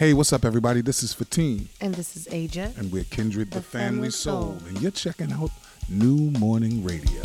[0.00, 0.80] Hey, what's up, everybody?
[0.80, 1.68] This is Fatine.
[1.78, 2.72] And this is Aja.
[2.78, 4.58] And we're Kindred, the, the family, soul.
[4.58, 4.58] soul.
[4.66, 5.50] And you're checking out
[5.90, 7.20] New Morning Radio.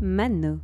[0.00, 0.60] Mano.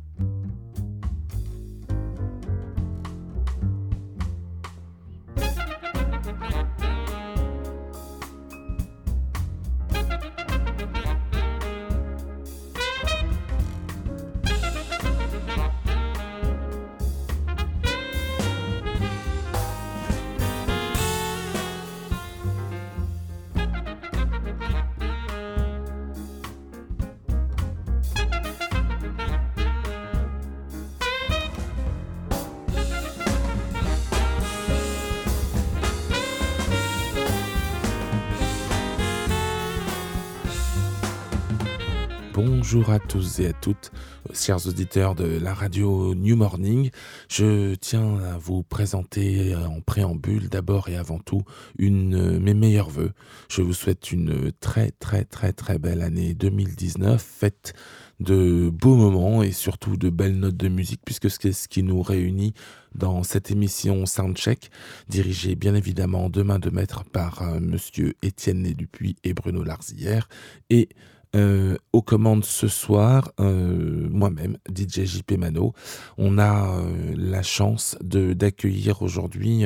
[42.73, 43.91] Bonjour à tous et à toutes,
[44.33, 46.89] chers auditeurs de la radio New Morning.
[47.27, 51.43] Je tiens à vous présenter en préambule d'abord et avant tout
[51.77, 53.11] une mes meilleurs voeux.
[53.49, 57.73] Je vous souhaite une très très très très belle année 2019, faite
[58.21, 62.01] de beaux moments et surtout de belles notes de musique puisque c'est ce qui nous
[62.01, 62.53] réunit
[62.95, 64.71] dans cette émission Soundcheck,
[65.09, 70.29] dirigée bien évidemment de main de maître par euh, monsieur Étienne Dupuis et Bruno Larzillière
[70.69, 70.87] et
[71.33, 75.73] euh, aux commandes ce soir, euh, moi-même, DJ JP Mano.
[76.17, 79.63] On a euh, la chance d'accueillir aujourd'hui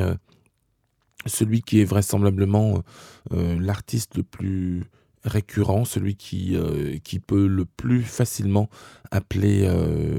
[1.25, 2.83] celui qui est vraisemblablement
[3.31, 4.83] l'artiste le plus
[5.23, 6.55] récurrent, celui qui,
[7.03, 8.69] qui peut le plus facilement
[9.09, 9.67] appeler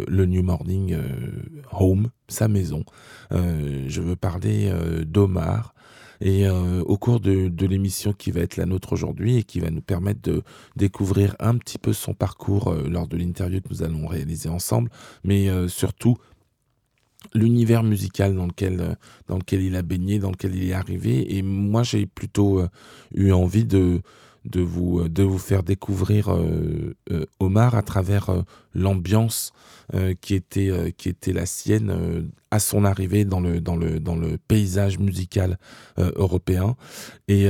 [0.09, 0.97] le New Morning
[1.71, 2.85] Home, sa maison.
[3.31, 4.73] je veux parler
[5.07, 5.76] d'Omar.
[6.21, 9.71] Et euh, au cours de, l'émission qui va être la nôtre aujourd'hui et qui va
[9.71, 10.43] nous permettre de
[10.77, 14.91] découvrir un petit peu son parcours euh, lors de l'interview que nous allons réaliser ensemble,
[15.25, 16.17] mais euh, surtout
[17.35, 18.97] l'univers musical dans lequel,
[19.27, 21.37] dans lequel il a baigné, dans lequel il est arrivé.
[21.37, 22.63] Et moi, j'ai plutôt
[23.15, 24.01] eu envie de,
[24.47, 29.53] de vous, euh, de vous faire découvrir euh, euh, Omar à travers l'ambiance
[30.21, 34.37] qui, était, qui était la sienne à son arrivée dans le, dans le, dans le
[34.37, 35.59] paysage musical
[35.97, 36.75] européen.
[37.29, 37.49] Et,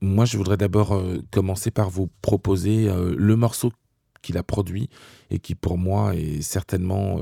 [0.00, 0.98] moi, je voudrais d'abord
[1.30, 3.72] commencer par vous proposer le morceau
[4.22, 4.88] qu'il a produit
[5.30, 7.20] et qui, pour moi, est certainement...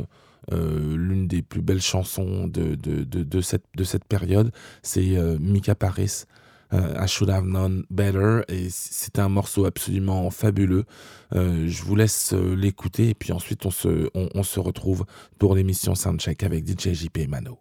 [0.52, 6.26] l'une des plus belles chansons de, de, de, cette, de cette période, c'est Mika Paris
[6.72, 10.84] I Should Have Known Better et c'est un morceau absolument fabuleux.
[11.34, 15.04] Euh, je vous laisse euh, l'écouter et puis ensuite on se, on se retrouve
[15.38, 17.58] pour l'émission Soundcheck avec DJ JP et Mano.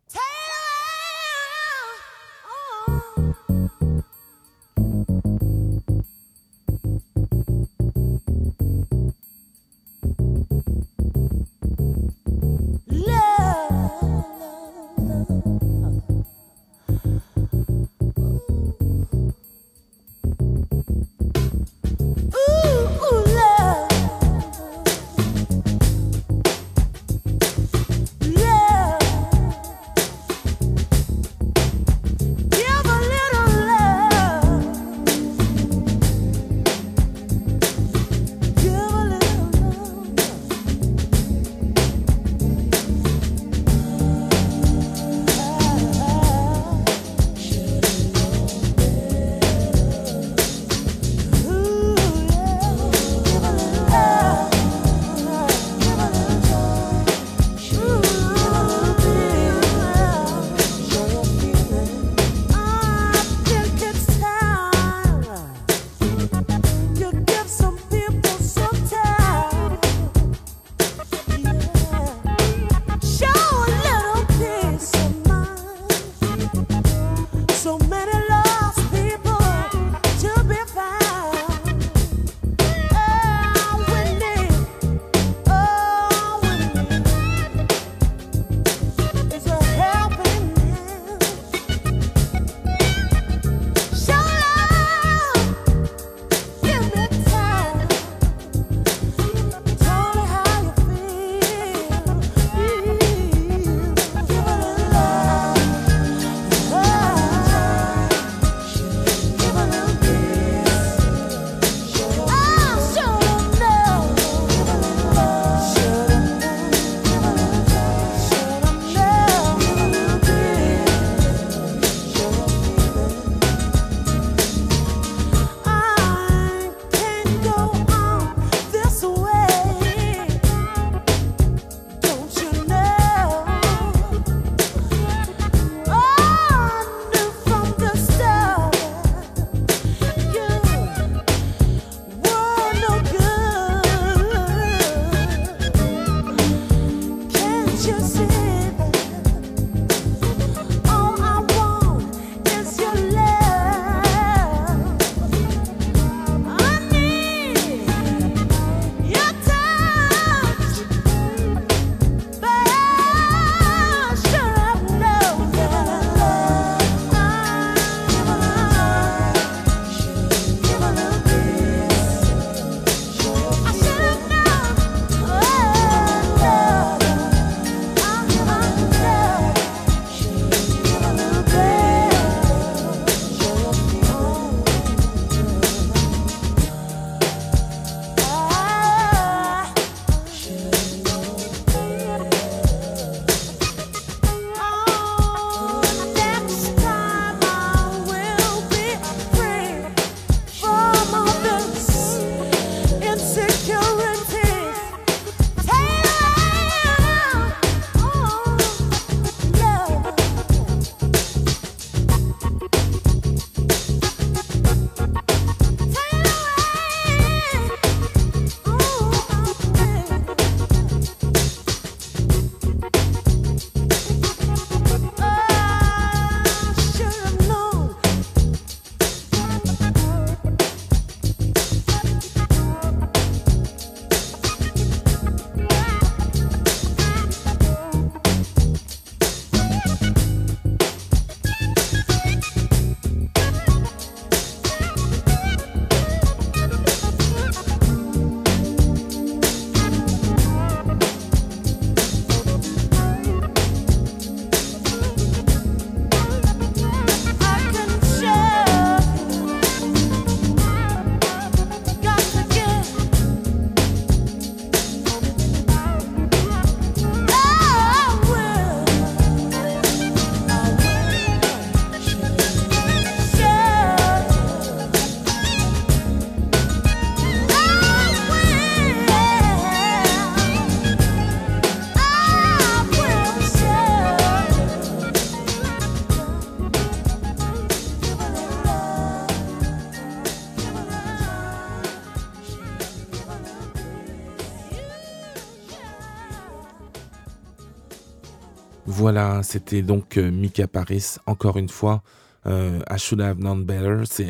[299.10, 302.04] Voilà, c'était donc euh, Mika Paris, encore une fois.
[302.46, 304.04] Euh, I Should Have Known Better.
[304.04, 304.28] C'est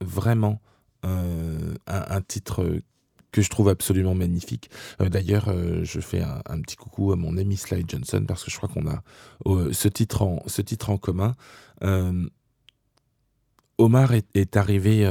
[0.00, 0.58] vraiment
[1.04, 2.80] euh, un, titre
[3.30, 4.70] que je trouve absolument magnifique.
[5.00, 5.52] D'ailleurs,
[5.82, 8.88] je fais un, petit coucou à mon ami Sly Johnson parce que je crois qu'on
[8.88, 9.02] a
[9.74, 11.34] ce, titre en, ce titre en commun.
[13.76, 15.06] Omar est, arrivé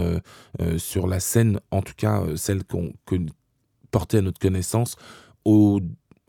[0.78, 2.92] sur la scène, en tout cas celle qu'on
[3.92, 4.96] portait à notre connaissance,
[5.46, 5.80] au,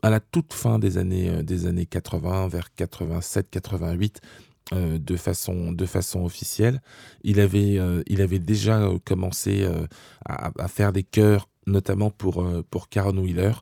[0.01, 4.17] à la toute fin des années, euh, des années 80, vers 87-88,
[4.73, 6.81] euh, de, façon, de façon officielle.
[7.23, 9.67] Il avait, euh, il avait déjà commencé
[10.25, 13.53] à, faire des chœurs, notamment pour, pour Karen Wheeler.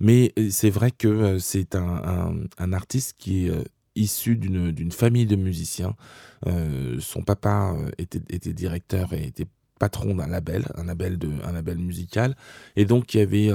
[0.00, 3.52] Mais c'est vrai que c'est un, un- artiste qui est
[3.96, 5.94] issu d'une famille de musiciens.
[7.00, 9.46] Son papa était, était directeur et était
[9.78, 12.34] patron d'un label, un label, de, un label musical.
[12.76, 13.50] Et donc, il y avait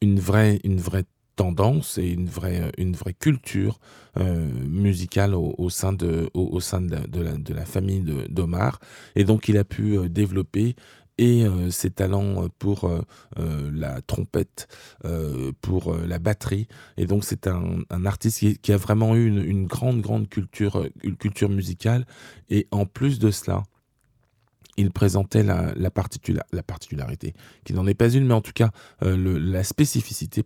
[0.00, 1.04] une, vraie, une vraie
[1.36, 3.78] tendance et une vraie, une vraie culture
[4.16, 8.80] euh, musicale au, sein, de, au, sein de, la, de, la, de famille d'Omar.
[9.14, 10.76] Et donc, il a pu euh, développer
[11.18, 13.00] et euh, ses talents pour euh,
[13.38, 14.68] euh, la trompette,
[15.04, 16.68] euh, pour euh, la batterie.
[16.96, 20.28] Et donc, c'est un, un artiste qui, qui a vraiment eu une, une grande, grande
[20.28, 22.06] culture, euh, une culture musicale.
[22.50, 23.62] Et en plus de cela,
[24.76, 28.52] il présentait la, la, particula- la particularité, qui n'en est pas une, mais en tout
[28.54, 28.70] cas
[29.02, 30.42] euh, la spécificité,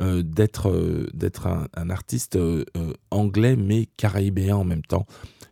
[0.00, 2.38] euh, d'être euh, d'être un, artiste
[3.10, 5.06] anglais mais caraïbéen en même temps,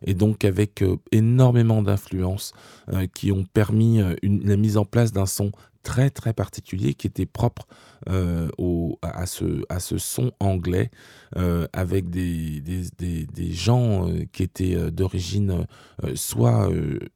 [0.05, 2.53] et donc avec énormément d'influences
[3.13, 5.51] qui ont permis la mise en place d'un son
[5.83, 7.67] très très particulier qui était propre
[8.09, 8.49] euh,
[9.01, 10.89] à, ce, son anglais
[11.35, 12.61] euh, avec des,
[13.51, 15.65] gens euh, qui étaient d'origine
[16.15, 16.69] soit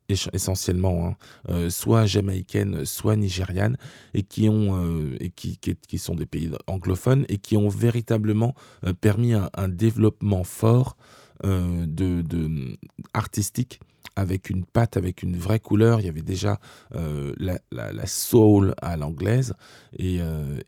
[0.07, 1.15] essentiellement
[1.49, 3.77] hein, soit jamaïcaine soit nigériane
[4.13, 8.55] et qui ont et qui, sont des pays anglophones et qui ont véritablement
[9.01, 10.97] permis un, un développement fort
[11.43, 11.85] de,
[12.21, 12.77] de
[13.13, 13.79] artistique
[14.15, 15.99] avec une patte, avec une vraie couleur.
[15.99, 16.59] Il y avait déjà
[16.95, 17.33] euh,
[17.71, 19.53] la, soul à l'anglaise.
[19.97, 20.59] Et, euh,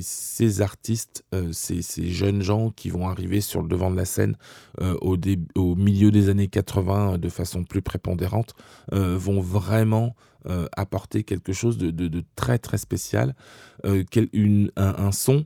[0.00, 4.36] ces artistes, euh, ces, jeunes gens qui vont arriver sur le devant de la scène
[4.80, 5.16] au,
[5.74, 8.54] milieu des années 80 euh, de façon plus prépondérante,
[8.90, 10.14] vont vraiment
[10.76, 13.34] apporter quelque chose de, très très spécial,
[14.10, 14.28] quel-
[14.76, 15.44] un, son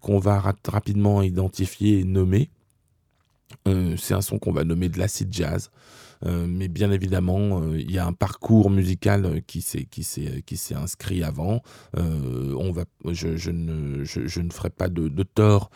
[0.00, 2.50] qu'on va ra- rapidement identifier et nommer.
[3.66, 5.70] Euh, c'est un son qu'on va nommer de l'acid jazz.
[6.26, 11.62] Euh, mais bien évidemment, euh, il y a un parcours musical qui s'est inscrit avant.
[11.96, 15.70] On va, je, ne je, ne ferai pas de, de tort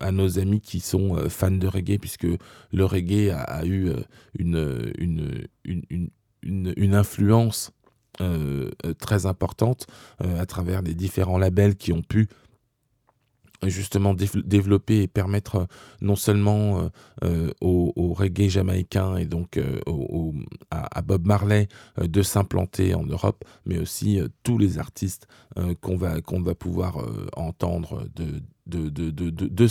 [0.00, 2.26] à nos amis qui sont fans de reggae puisque
[2.72, 3.90] le reggae a, eu
[4.38, 7.72] une une une, une, influence
[8.98, 9.86] très importante
[10.18, 12.28] à travers les différents labels qui ont pu
[13.68, 15.64] justement dév- développer et permettre euh,
[16.00, 16.88] non seulement euh,
[17.24, 19.58] euh, au, reggae jamaïcain et donc
[20.70, 25.26] à, Bob Marley de s'implanter en Europe, mais aussi tous les artistes
[25.80, 26.20] qu'on va,
[26.54, 26.98] pouvoir
[27.34, 29.66] entendre de, de, de, de,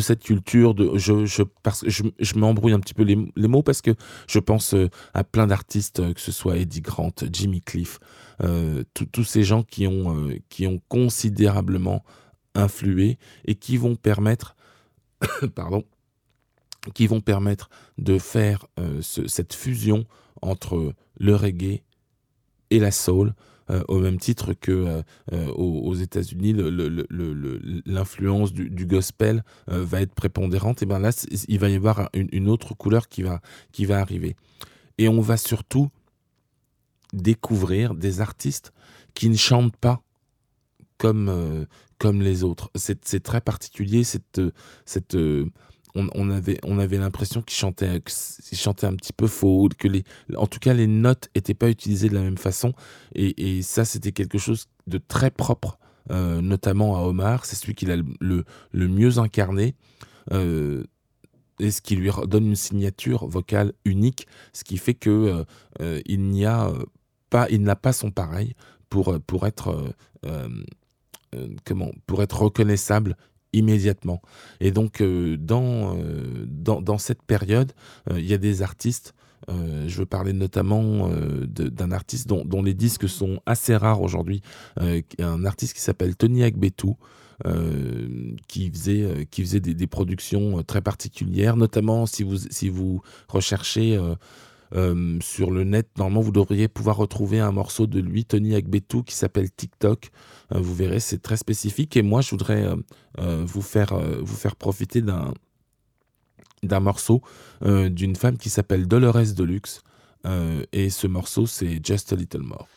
[0.00, 0.74] cette, culture.
[0.98, 3.16] Je, je, parce je, je m'embrouille un petit peu les,
[3.48, 3.92] mots parce que
[4.28, 4.74] je pense
[5.14, 7.98] à plein d'artistes, que ce soit Eddie Grant, Jimmy Cliff,
[9.12, 12.04] tous ces gens qui ont, qui ont considérablement
[12.54, 14.56] influé et qui vont permettre,
[15.54, 15.84] pardon,
[16.94, 20.04] qui vont permettre de faire euh, ce- cette fusion
[20.40, 21.82] entre le reggae
[22.70, 23.34] et la soul,
[23.70, 26.54] euh, au même titre que euh, aux, États-Unis,
[27.86, 30.82] l'influence du, gospel va être prépondérante.
[30.82, 31.10] Et bien là,
[31.48, 33.40] il va y avoir une, une autre couleur qui va,
[33.70, 34.34] qui va arriver.
[34.98, 35.90] Et on va surtout
[37.12, 38.72] découvrir des artistes
[39.14, 40.02] qui ne chantent pas
[41.02, 41.64] comme, euh,
[41.98, 42.70] comme les autres.
[42.76, 44.52] C'est très particulier, cette, euh,
[44.86, 45.50] cette, euh,
[45.96, 50.04] on, avait, on avait l'impression qu'ils chantaient, qu'ils chantaient un petit peu faux, que les,
[50.36, 52.72] en tout cas les notes n'étaient pas utilisées de la même façon.
[53.16, 55.78] Et, et ça, c'était quelque chose de très propre,
[56.08, 57.44] notamment à Omar.
[57.44, 59.74] C'est celui qui l'a le, le, mieux incarné.
[60.30, 65.44] Et ce qui lui donne une signature vocale unique, ce qui fait que
[66.06, 66.72] il n'y a
[67.28, 68.54] pas, il n'a pas son pareil
[68.88, 69.94] pour, pour être
[71.64, 73.16] comment pour être reconnaissable
[73.52, 74.22] immédiatement.
[74.60, 77.72] Et donc euh, dans, euh, dans, dans cette période,
[78.10, 79.14] euh, il y a des artistes.
[79.48, 84.02] euh, je veux parler notamment euh, d'un artiste dont, dont les disques sont assez rares
[84.02, 84.40] aujourd'hui,
[84.80, 86.96] euh, un artiste qui s'appelle Tony Agbetou,
[87.46, 92.36] euh, qui faisait, euh, qui faisait des, des productions euh, très particulières, notamment si vous,
[92.50, 93.98] si vous recherchez
[94.74, 95.88] euh, euh, sur le net.
[95.96, 100.10] Normalement, vous devriez pouvoir retrouver un morceau de lui, Tony Agbetou, qui s'appelle TikTok.
[100.52, 101.96] Euh, vous verrez, c'est très spécifique.
[101.96, 102.66] Et moi, je voudrais
[103.18, 105.32] vous, faire, vous faire profiter d'un
[106.64, 107.22] d'un morceau
[107.60, 109.82] d'une femme qui s'appelle Dolores Deluxe.
[110.72, 112.68] et ce morceau, c'est Just a Little More.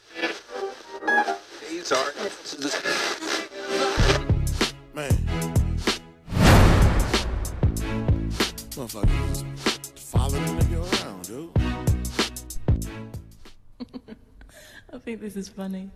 [14.93, 15.89] I think this is funny.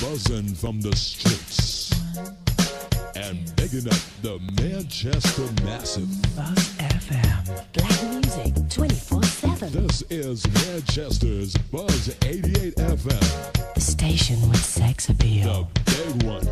[0.00, 1.90] Buzzing from the streets
[3.16, 6.08] and bigging up the Manchester Massive.
[6.36, 7.72] Buzz FM.
[7.72, 9.72] Black music 24 7.
[9.72, 13.74] This is Manchester's Buzz 88 FM.
[13.74, 15.68] The station with sex appeal.
[15.84, 16.46] The big one.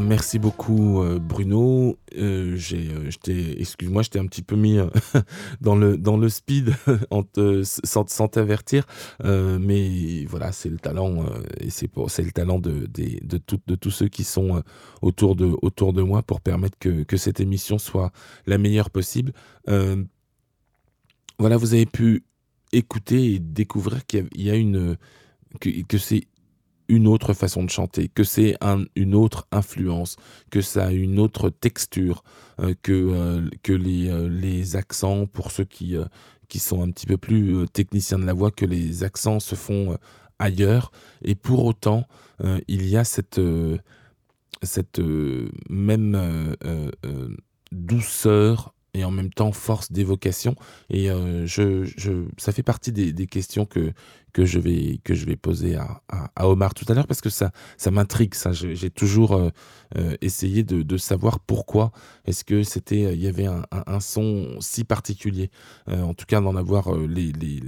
[0.00, 1.96] Merci beaucoup euh, Bruno.
[2.16, 3.10] Euh, euh,
[3.58, 4.88] excuse-moi, je t'ai un petit peu mis euh,
[5.60, 6.74] dans le dans le speed
[7.10, 8.84] en te- sans, t'avertir,
[9.24, 11.24] mais voilà, c'est le talent
[11.60, 11.88] et c'est
[12.22, 14.62] le talent de de tout- de tous ceux qui sont
[15.02, 18.10] autour de autour de moi pour permettre que que cette émission soit
[18.46, 19.32] la meilleure possible.
[21.38, 22.24] Voilà, vous avez pu
[22.72, 24.96] écouter et découvrir qu'il y y a une
[25.60, 26.24] que, que c'est
[26.88, 30.16] une autre façon de chanter, que c'est un- une autre influence,
[30.50, 32.22] que ça a une autre texture,
[32.60, 35.96] euh, que, euh, que les, euh, les accents, pour ceux qui,
[36.48, 39.98] qui sont un petit peu plus techniciens de la voix, que les accents se font
[40.38, 40.92] ailleurs.
[41.22, 42.06] Et pour autant,
[42.68, 43.40] il y a cette,
[44.62, 45.00] cette
[45.68, 46.56] même
[47.72, 50.54] douceur et en même temps force d'évocation.
[50.90, 53.92] Et euh, je, je, ça fait partie des, des questions que,
[54.32, 56.02] que, je vais, que je vais poser à,
[56.34, 58.34] à, Omar tout à l'heure parce que ça, ça m'intrigue.
[58.34, 59.50] Ça, j'ai toujours euh,
[59.96, 61.92] euh, essayé de, de savoir pourquoi
[62.24, 65.50] est-ce que c'était, il y avait un, un- son si particulier.
[65.88, 67.60] En tout cas, d'en avoir les, les-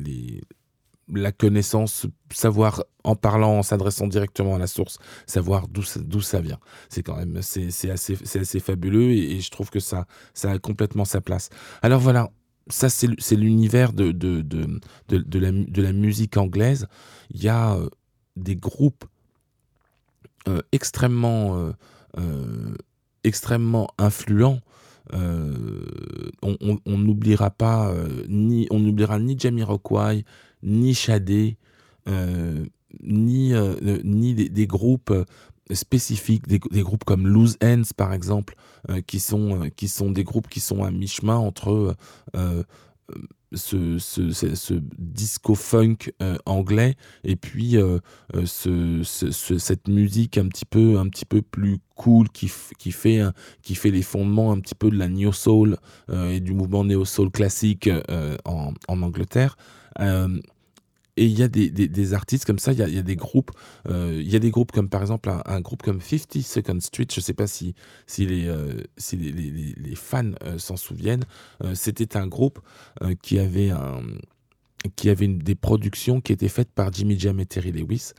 [1.12, 6.40] la connaissance, savoir en parlant, en s'adressant directement à la source, savoir d'où ça, ça
[6.40, 6.59] vient.
[6.88, 11.21] C'est quand même, assez, assez fabuleux et, je trouve que ça, ça a complètement sa
[11.21, 11.49] place.
[11.83, 12.31] Alors voilà,
[12.68, 16.87] ça c'est l'univers de, de, de, de, la, de la musique anglaise.
[17.31, 17.88] Il y a euh,
[18.37, 19.05] des groupes
[20.49, 21.73] euh, extrêmement,
[22.18, 22.75] euh,
[23.25, 24.61] extrêmement influents.
[26.42, 27.94] On n'oubliera pas
[28.29, 30.27] ni on n'oubliera ni Jamiroquai
[30.62, 31.57] ni Shadé
[32.09, 32.64] euh,
[33.03, 35.12] ni euh, euh, ni des, groupes
[35.73, 38.55] spécifiques des, groupes comme Loose Ends par exemple
[39.07, 41.94] qui sont qui sont des groupes qui sont à mi-chemin entre
[43.53, 45.97] ce, ce, ce- disco funk
[46.47, 47.77] anglais et puis
[48.44, 52.92] ce, ce- ce- cette musique un petit peu un petit peu plus cool qui, qui
[52.92, 53.21] fait
[53.62, 55.77] qui fait les fondements un petit peu de la neo soul
[56.11, 57.90] et du mouvement néo soul classique
[58.47, 59.57] en, en Angleterre
[61.18, 63.50] et il y a des, des- artistes comme ça, il y a, des groupes,
[63.88, 67.06] euh, il y a des groupes comme par exemple un, groupe comme 50 Second Street,
[67.12, 67.74] je ne sais pas si,
[68.06, 68.84] si, les, euh,
[69.96, 71.24] fans euh, s'en souviennent,
[71.64, 72.61] Euh, c'était un groupe
[73.02, 74.02] euh, qui avait un
[74.96, 78.12] qui avait des productions qui étaient faites par Jimmy Jam et Terry Lewis.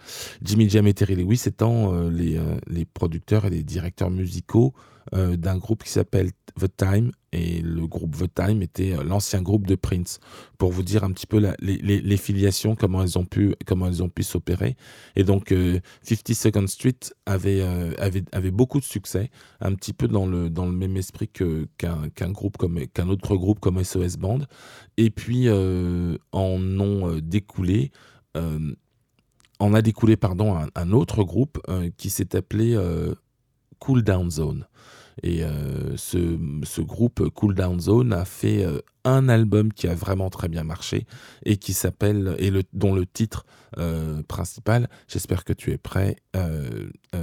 [0.44, 4.74] Jimmy Jam et Terry Lewis étant euh, les, euh, les producteurs et les directeurs musicaux
[5.14, 7.12] euh, d'un groupe qui s'appelle The Time.
[7.32, 10.20] Et le groupe The Time était euh, l'ancien groupe de Prince.
[10.58, 14.10] Pour vous dire un petit peu les, filiations, comment elles ont pu, comment elles ont
[14.10, 14.76] pu s'opérer.
[15.16, 19.30] Et donc, euh, 50 Second Street avait, euh, avait, avait beaucoup de succès,
[19.62, 23.10] un petit peu dans le, dans le même esprit que, qu'un, qu'un groupe comme, qu'un
[23.10, 24.40] autre groupe comme SOS Band.
[24.98, 27.92] Et puis, euh, en ont euh, découlé,
[28.38, 28.74] euh,
[29.60, 33.14] en a découlé, pardon, un, autre groupe euh, qui s'est appelé euh,
[33.80, 34.66] Cool Down Zone.
[35.24, 39.96] Et euh, ce, ce groupe Cool Down Zone a fait euh, un album qui a
[39.96, 41.06] vraiment très bien marché
[41.46, 43.46] et qui s'appelle, et le, dont le titre
[43.78, 46.18] euh, principal, j'espère que tu es prêt,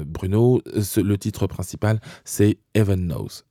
[0.06, 3.42] Bruno, le titre principal, c'est Heaven Knows.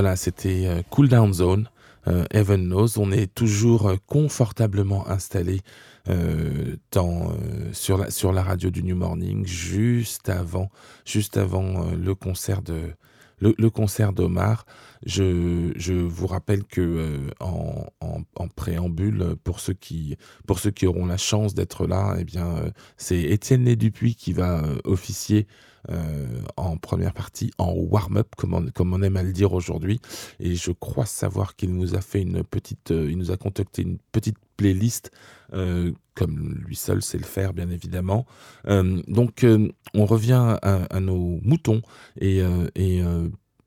[0.00, 1.68] Voilà, c'était euh, Cool Down Zone,
[2.06, 3.00] euh, Heaven Knows.
[3.00, 5.60] On est toujours euh, confortablement installé
[6.08, 7.32] euh, dans,
[7.72, 10.70] sur, la, radio du New Morning, juste avant,
[11.04, 12.92] juste avant le concert de
[13.40, 14.66] le, le concert d'Omar.
[15.04, 21.06] Je, je vous rappelle que en, en- préambule, pour ceux qui pour ceux qui auront
[21.06, 25.48] la chance d'être là, eh bien c'est Étienne Dupuis qui va officier
[25.90, 30.00] euh, en première partie, en warm-up, comme on, aime à le dire aujourd'hui.
[30.38, 33.82] Et je crois savoir qu'il nous a fait une petite, euh, il nous a concocté
[33.82, 35.10] une petite playlist,
[35.54, 38.26] euh, comme lui seul sait le faire, bien évidemment.
[38.66, 39.46] Donc,
[39.94, 41.80] on revient à, nos moutons
[42.20, 42.42] et,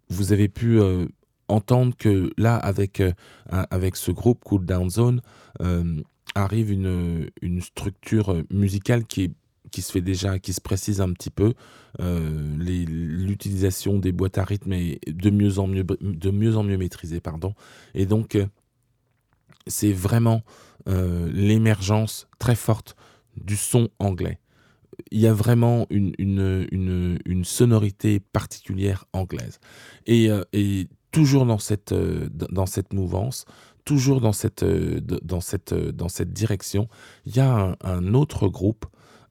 [0.09, 0.79] vous avez pu
[1.47, 3.01] entendre que là, avec,
[3.49, 5.21] avec ce groupe Cool Down Zone,
[6.35, 9.31] arrive une, une structure musicale qui est
[9.71, 11.53] qui se fait déjà, qui se précise un petit peu.
[11.99, 16.77] Euh, L'utilisation des boîtes à rythme est de mieux en mieux, de mieux, en mieux
[16.77, 17.21] maîtrisée.
[17.21, 17.55] Pardon.
[17.95, 18.45] Et donc, euh,
[19.67, 20.43] c'est vraiment
[20.87, 22.95] euh, l'émergence très forte
[23.37, 24.39] du son anglais.
[25.09, 29.59] Il y a vraiment une, une, une, sonorité particulière anglaise.
[30.05, 33.45] Et, et toujours dans cette, dans cette mouvance,
[33.85, 36.87] toujours dans cette, dans cette, dans cette direction,
[37.25, 38.85] il y a un autre groupe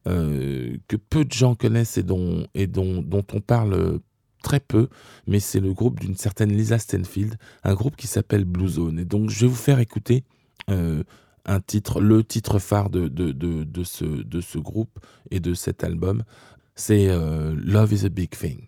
[0.09, 4.01] euh, que peu de gens connaissent et dont, et dont, dont on parle
[4.43, 4.89] très peu,
[5.27, 8.99] mais c'est le groupe d'une certaine Lisa Stenfield, un groupe qui s'appelle Blue Zone.
[8.99, 10.25] Et donc je vais vous faire écouter
[10.71, 11.03] euh,
[11.45, 14.99] un titre, le titre phare de, de, de, de ce, de ce groupe
[15.31, 16.23] et de cet album,
[16.75, 18.67] c'est euh, Love is a Big Thing.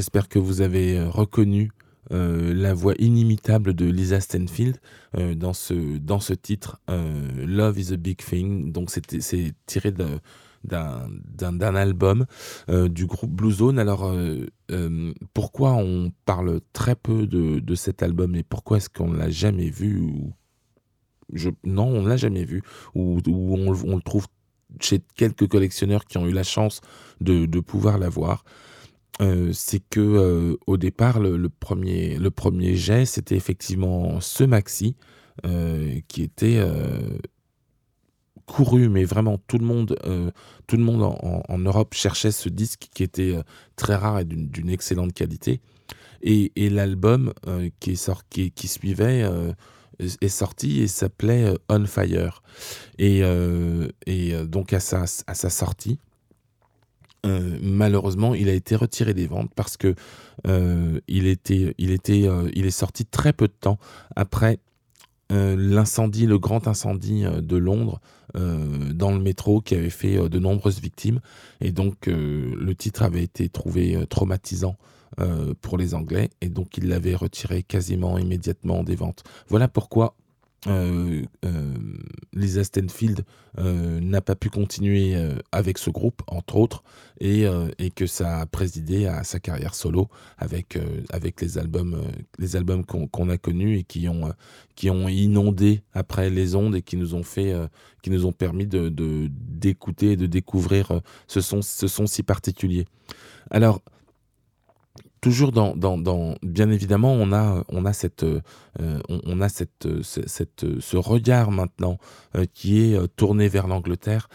[0.00, 1.72] J'espère que vous avez euh, reconnu
[2.10, 4.78] euh, la voix inimitable de Lisa Stanfield
[5.18, 8.72] euh, dans, ce, dans ce titre Love is a Big Thing.
[8.72, 12.24] Donc c'est tiré d'un album
[12.68, 13.78] du groupe Blue Zone.
[13.78, 14.10] Alors
[15.34, 19.28] pourquoi on parle très peu de, de cet album et pourquoi est-ce qu'on ne l'a
[19.28, 20.14] jamais vu.
[21.34, 21.50] Je...
[21.62, 22.62] Non, on ne l'a jamais vu
[22.94, 24.26] ou, ou on, on le trouve
[24.80, 26.80] chez quelques collectionneurs qui ont eu la chance
[27.20, 28.44] de, de pouvoir l'avoir.
[29.20, 34.96] Euh, c'est que euh, au départ, le, premier, le premier jet, c'était effectivement ce maxi
[35.46, 36.60] euh, qui était
[38.46, 39.96] couru, mais vraiment tout le monde,
[40.66, 43.36] tout le monde en, Europe cherchait ce disque qui était
[43.76, 45.60] très rare et d'une excellente qualité.
[46.22, 47.32] Et, et l'album
[47.78, 49.24] qui, sort- qui, qui suivait
[50.00, 52.42] est sorti et s'appelait On Fire.
[52.98, 53.22] Et,
[54.06, 56.00] et donc à sa, à sa sortie,
[57.26, 59.94] euh, malheureusement, il a été retiré des ventes parce que
[60.46, 63.78] euh, il était, il était, euh, il est sorti très peu de temps
[64.16, 64.58] après
[65.32, 68.00] l'incendie, le grand incendie de Londres
[68.34, 71.20] dans le métro qui avait fait de nombreuses victimes.
[71.60, 74.76] Et donc le titre avait été trouvé traumatisant
[75.60, 79.22] pour les Anglais et donc il l'avait retiré quasiment immédiatement des ventes.
[79.46, 80.16] Voilà pourquoi
[80.66, 81.74] euh, euh,
[83.58, 86.82] euh, n'a pas pu continuer euh, avec ce groupe, entre autres,
[87.20, 90.08] et, euh, et que ça a présidé à sa carrière solo
[90.38, 90.78] avec,
[91.10, 92.02] avec les albums,
[92.54, 94.32] albums qu'on a connus et qui ont,
[94.76, 97.54] qui ont inondé après les ondes et qui nous ont fait,
[98.02, 102.22] qui nous ont permis de de- d'écouter et de découvrir ce son, ce son si
[102.22, 102.86] particulier.
[103.50, 103.80] Alors,
[105.20, 105.74] toujours dans,
[106.42, 107.84] bien évidemment, on a, on
[108.24, 110.26] euh, on, a cette, ce-
[110.96, 111.98] regard maintenant
[112.36, 114.28] euh, qui est euh, tourné vers l'Angleterre,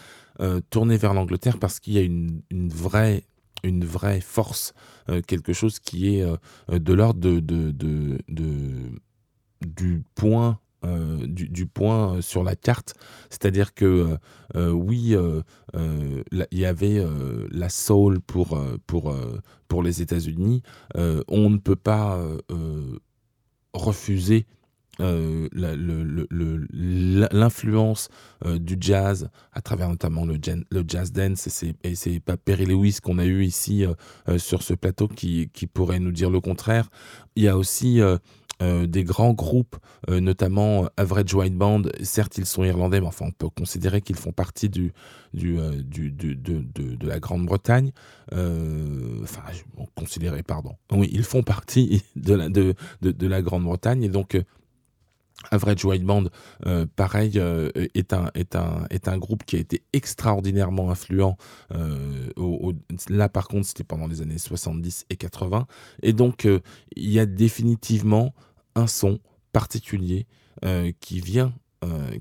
[0.68, 3.24] tourné vers l'Angleterre parce qu'il y a une, vraie,
[3.64, 4.74] une vraie force,
[5.26, 6.26] quelque chose qui est
[6.70, 8.18] de l'ordre de-
[9.66, 10.58] du point.
[10.84, 12.94] Euh, du, point euh, sur la carte,
[13.30, 14.18] c'est-à-dire que
[14.54, 15.16] euh, oui,
[15.74, 17.02] il y avait
[17.50, 19.16] la soul pour, pour,
[19.68, 20.62] pour les États-Unis.
[20.94, 22.20] On ne peut pas
[23.72, 24.46] refuser
[27.32, 28.08] l'influence
[28.44, 30.38] du jazz à travers notamment le,
[30.70, 31.46] le jazz dance.
[31.82, 33.84] Et c'est, pas Perry Lewis qu'on a eu ici
[34.38, 36.90] sur ce plateau qui, qui pourrait nous dire le contraire.
[37.34, 38.00] Il y a aussi
[38.62, 39.76] euh, des grands groupes,
[40.08, 41.82] euh, notamment euh, Average White Band.
[42.02, 44.92] Certes, ils sont irlandais, mais enfin, on peut considérer qu'ils font partie du,
[45.34, 47.92] du, du- de, de- de la Grande-Bretagne.
[48.32, 49.42] Enfin,
[49.94, 50.72] considérer, pardon.
[50.92, 54.02] Oui, ils font partie de la, de, de, la Grande-Bretagne.
[54.02, 54.38] Et donc,
[55.50, 56.24] Average White Band,
[56.66, 61.36] euh, pareil, euh, est, un, est, un, est un groupe qui a été extraordinairement influent.
[61.74, 62.72] euh,
[63.08, 65.66] là, par contre, c'était pendant les années 70 et 80.
[66.02, 68.34] Et donc, il y a définitivement
[68.74, 69.18] un son
[69.52, 70.26] particulier
[71.00, 71.52] qui vient,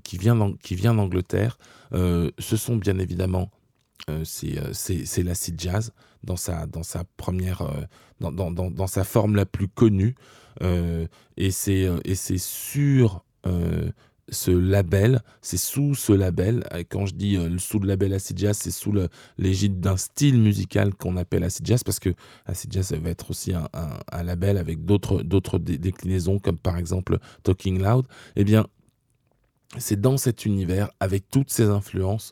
[0.03, 1.57] qui vient, d'Angleterre.
[1.91, 3.51] Ce sont bien évidemment,
[4.23, 5.91] c'est euh, c'est- l'acid jazz
[6.23, 7.81] dans sa, dans sa première, euh,
[8.19, 10.15] dans, dans, dans, sa forme la plus connue.
[10.61, 11.99] Euh, et c'est euh,
[12.37, 13.91] sur euh,
[14.29, 16.63] ce label, c'est sous ce label.
[16.73, 18.93] euh, Quand je dis euh, sous le label acid jazz, c'est sous
[19.37, 22.09] l'égide d'un style musical qu'on appelle acid jazz parce que
[22.45, 26.57] acid jazz va être aussi un, un- un label avec d'autres d'autres dé- déclinaisons comme
[26.57, 28.07] par exemple Talking Loud.
[28.35, 28.65] Eh bien,
[29.77, 32.31] c'est dans cet univers avec toutes ces influences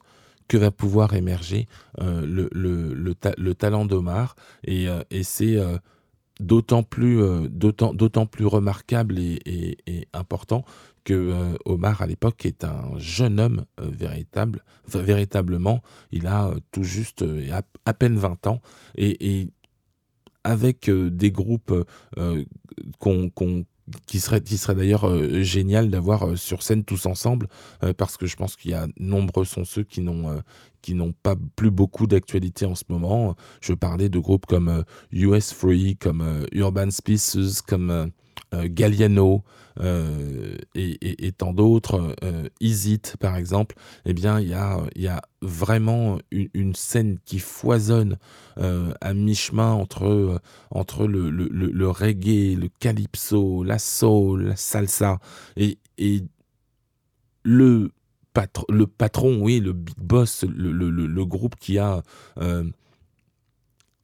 [0.57, 1.67] va pouvoir émerger
[2.01, 4.35] euh, le, le, le, le talent d'Omar.
[4.63, 5.77] Et, euh, et c'est euh,
[6.39, 10.65] d'autant plus d'autant plus remarquable et, important
[11.03, 15.81] que Omar à l'époque est un jeune homme véritable véritablement
[16.11, 17.23] il a tout juste
[17.85, 18.61] à, peine 20 ans.
[18.97, 19.49] Et,
[20.43, 21.73] avec des groupes
[22.99, 23.29] qu'on-
[24.05, 27.47] qui serait, qui serait d'ailleurs euh, génial d'avoir euh, sur scène tous ensemble,
[27.83, 30.41] euh, parce que je pense qu'il y a nombreux sont ceux qui n'ont
[30.81, 33.37] qui n'ont pas plus beaucoup d'actualité en ce moment.
[33.61, 34.83] Je parlais de groupes comme
[35.13, 38.11] US Free, comme Urban Species, comme
[38.53, 39.43] Galliano
[39.79, 43.75] euh, et, tant d'autres, euh, Is It par exemple.
[44.05, 48.17] Eh bien, il y a, vraiment une, scène qui foisonne
[48.57, 55.19] euh, à mi-chemin entre, euh, le, reggae, le calypso, la soul, la salsa
[55.57, 55.77] et,
[57.43, 57.91] le,
[58.33, 62.03] patr- le patron, oui, le big boss, le, groupe qui a
[62.39, 62.63] euh,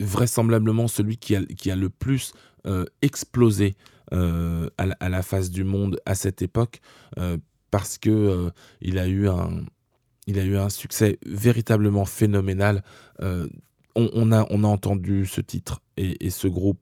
[0.01, 2.33] vraisemblablement celui qui a, qui a le plus
[2.67, 3.75] euh, explosé
[4.11, 6.81] euh, à, la, face du monde à cette époque
[7.19, 7.37] euh,
[7.69, 8.49] parce que euh,
[8.81, 9.65] il a eu un
[10.25, 12.83] il a eu un succès véritablement phénoménal.
[13.95, 16.79] On, a, on a entendu ce titre et, ce groupe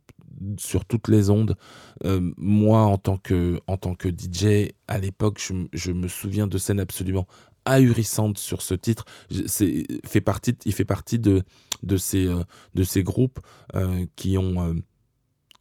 [0.58, 1.56] sur toutes les ondes.
[2.04, 6.82] Moi, en tant que, en tant que DJ, à l'époque, je, me souviens de scènes
[6.82, 7.26] absolument
[7.64, 9.06] ahurissantes sur ce titre.
[9.46, 11.44] C'est- fait partie, il fait partie de,
[11.84, 12.28] de, ces,
[12.76, 13.40] de ces groupes
[14.18, 14.76] qui ont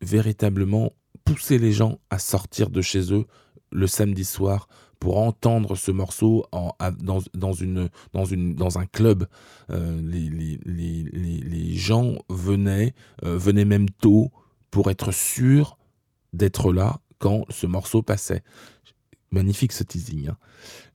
[0.00, 0.92] véritablement
[1.26, 3.26] poussé les gens à sortir de chez eux
[3.72, 4.68] le samedi soir
[5.00, 9.26] pour entendre ce morceau en, dans, dans, une, dans, une, dans un club.
[9.70, 14.30] Euh, les, les, les, les, gens venaient, euh, venaient même tôt
[14.70, 15.76] pour être sûrs
[16.32, 18.42] d'être là quand ce morceau passait.
[19.32, 20.28] Magnifique ce teasing.
[20.28, 20.36] Hein.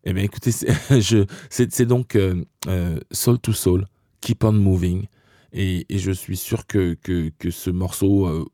[0.06, 2.44] Eh bien écoutez, c'est donc euh,
[3.12, 3.86] Soul to Soul,
[4.22, 5.06] Keep on Moving.
[5.54, 8.48] Et, et je suis sûr que, que, que ce morceau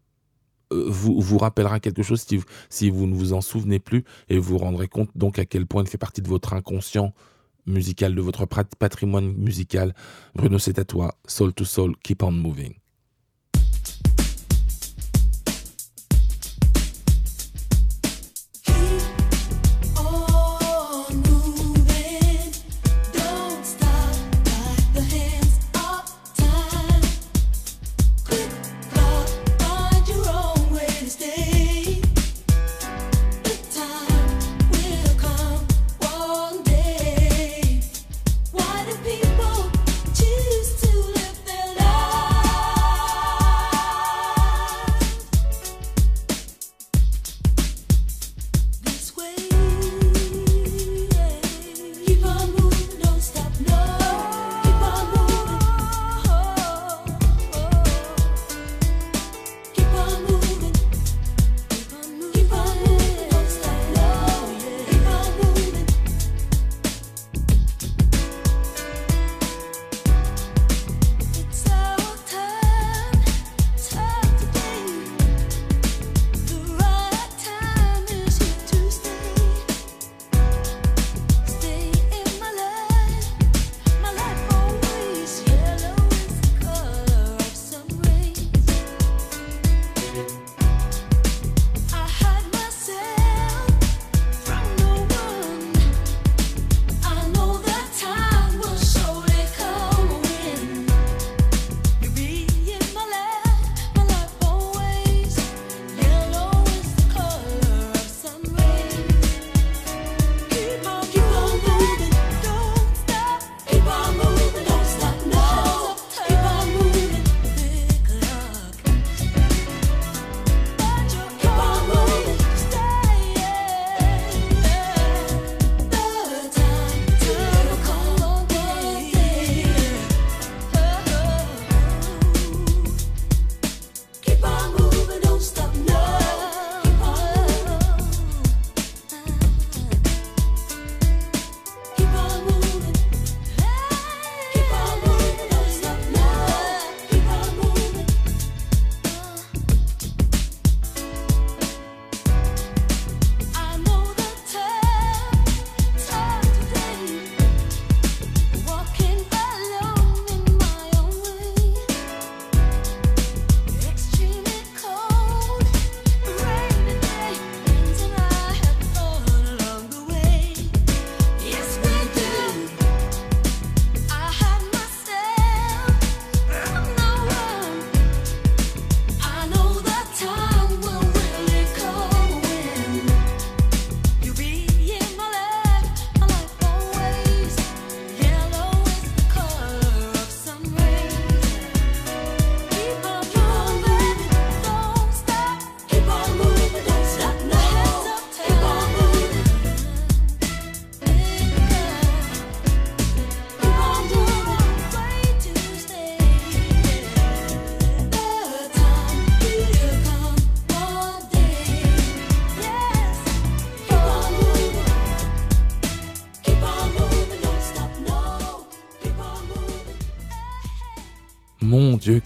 [0.71, 4.37] vous, vous rappellera quelque chose si, vous- si vous ne vous en souvenez plus et
[4.37, 7.13] vous vous rendrez compte donc à quel point il fait partie de votre inconscient
[7.65, 9.93] musical, de votre patrimoine musical.
[10.35, 11.13] Bruno, c'est à toi.
[11.27, 12.73] Soul to Soul, Keep on Moving.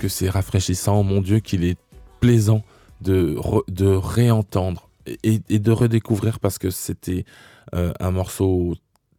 [0.02, 1.78] Que c'est rafraîchissant, mon Dieu qu'il est
[2.22, 2.64] plaisant
[3.02, 3.38] de,
[3.70, 7.24] de réentendre et, de redécouvrir parce que c'était
[7.76, 8.76] euh, un morceau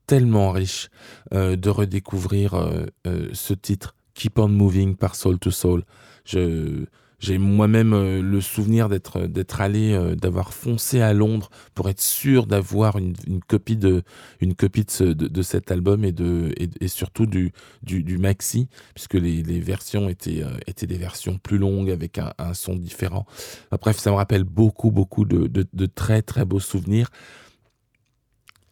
[0.09, 0.91] tellement riche
[1.33, 5.85] euh, de redécouvrir euh, ce titre Keep on Moving par Soul to Soul.
[6.25, 6.85] Je
[7.23, 12.01] j'ai moi-même euh, le souvenir d'être d'être allé euh, d'avoir foncé à Londres pour être
[12.03, 14.03] sûr d'avoir une, une copie de
[14.41, 17.53] une copie de, de, de cet album et de et, et surtout du,
[17.85, 22.19] du du maxi puisque les, les versions étaient euh, étaient des versions plus longues avec
[22.19, 23.27] un, un son différent.
[23.81, 27.09] Bref, ça me rappelle beaucoup beaucoup de, de, de très très beaux souvenirs.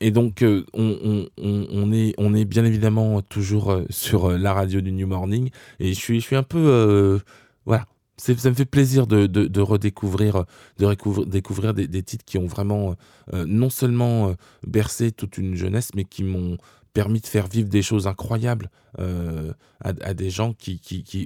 [0.00, 4.38] Et donc, euh, on, on- on- est, on est bien évidemment toujours euh, sur euh,
[4.38, 5.50] la radio du New Morning.
[5.78, 6.58] Et je suis, je suis un peu.
[6.58, 7.18] euh,
[7.66, 7.86] voilà.
[8.20, 10.44] Ça me fait plaisir de, redécouvrir,
[10.78, 12.96] découvrir des, des titres qui ont vraiment
[13.32, 14.32] euh, non seulement euh,
[14.66, 16.58] bercé toute une jeunesse, mais qui m'ont
[16.92, 20.80] permis de faire vivre des choses incroyables euh, à, des gens qui,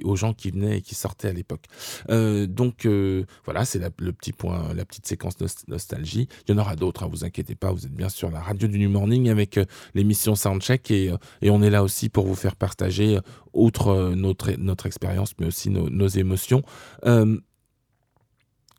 [0.05, 1.65] aux gens qui venaient et qui sortaient à l'époque.
[2.09, 6.29] Euh, donc euh, voilà, c'est le petit point, la petite séquence nos- nostalgie.
[6.47, 8.67] Il y en aura d'autres, hein, vous inquiétez pas, vous êtes bien sur la radio
[8.67, 9.59] du New Morning avec
[9.93, 11.11] l'émission Soundcheck et,
[11.43, 13.19] on est là aussi pour vous faire partager,
[13.53, 16.63] outre notre, notre expérience, mais aussi nos, nos émotions.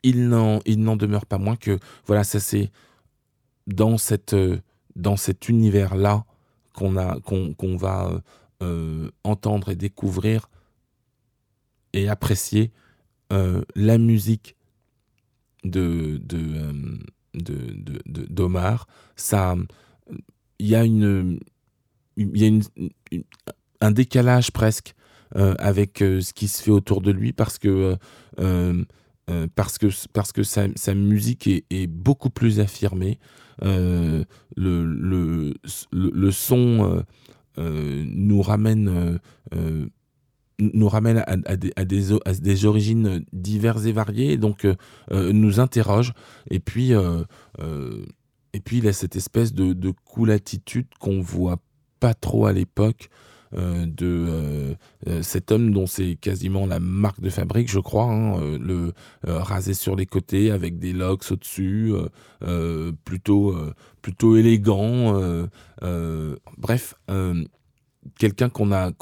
[0.02, 2.70] Il n'en demeure pas moins que voilà, ça c'est
[3.66, 4.36] dans cette
[4.94, 6.24] dans cet univers là
[6.76, 8.20] qu'on va euh,
[8.62, 10.48] euh, entendre et découvrir
[11.92, 12.72] et apprécier
[13.32, 14.56] euh, la musique
[15.64, 16.98] de de
[18.28, 18.86] d'Omar.
[20.58, 21.40] Il y a une
[23.80, 24.94] un décalage presque
[25.34, 27.96] avec ce qui se fait autour de lui parce que
[29.28, 33.18] euh, parce que parce que sa, musique est, beaucoup plus affirmée
[33.64, 34.22] Euh,
[34.54, 35.54] le, le,
[35.90, 37.02] le, son
[37.58, 39.18] euh, nous ramène
[40.58, 44.74] nous ramène à, à des, à, des, à des origines diverses et variées, donc euh,
[45.10, 46.12] euh, nous interroge.
[46.50, 51.58] Et puis, et puis il a cette espèce de, de cool attitude qu'on voit
[52.00, 53.08] pas trop à l'époque
[53.56, 54.74] de euh,
[55.08, 58.92] euh, cet homme dont c'est quasiment la marque de fabrique, je crois, hein, euh, le
[59.28, 62.08] euh, rasé sur les côtés avec des locks au-dessus, euh,
[62.44, 65.16] euh, plutôt euh, plutôt élégant.
[65.20, 65.46] euh,
[65.82, 67.44] euh, bref, euh,
[68.18, 68.92] quelqu'un qu'on a,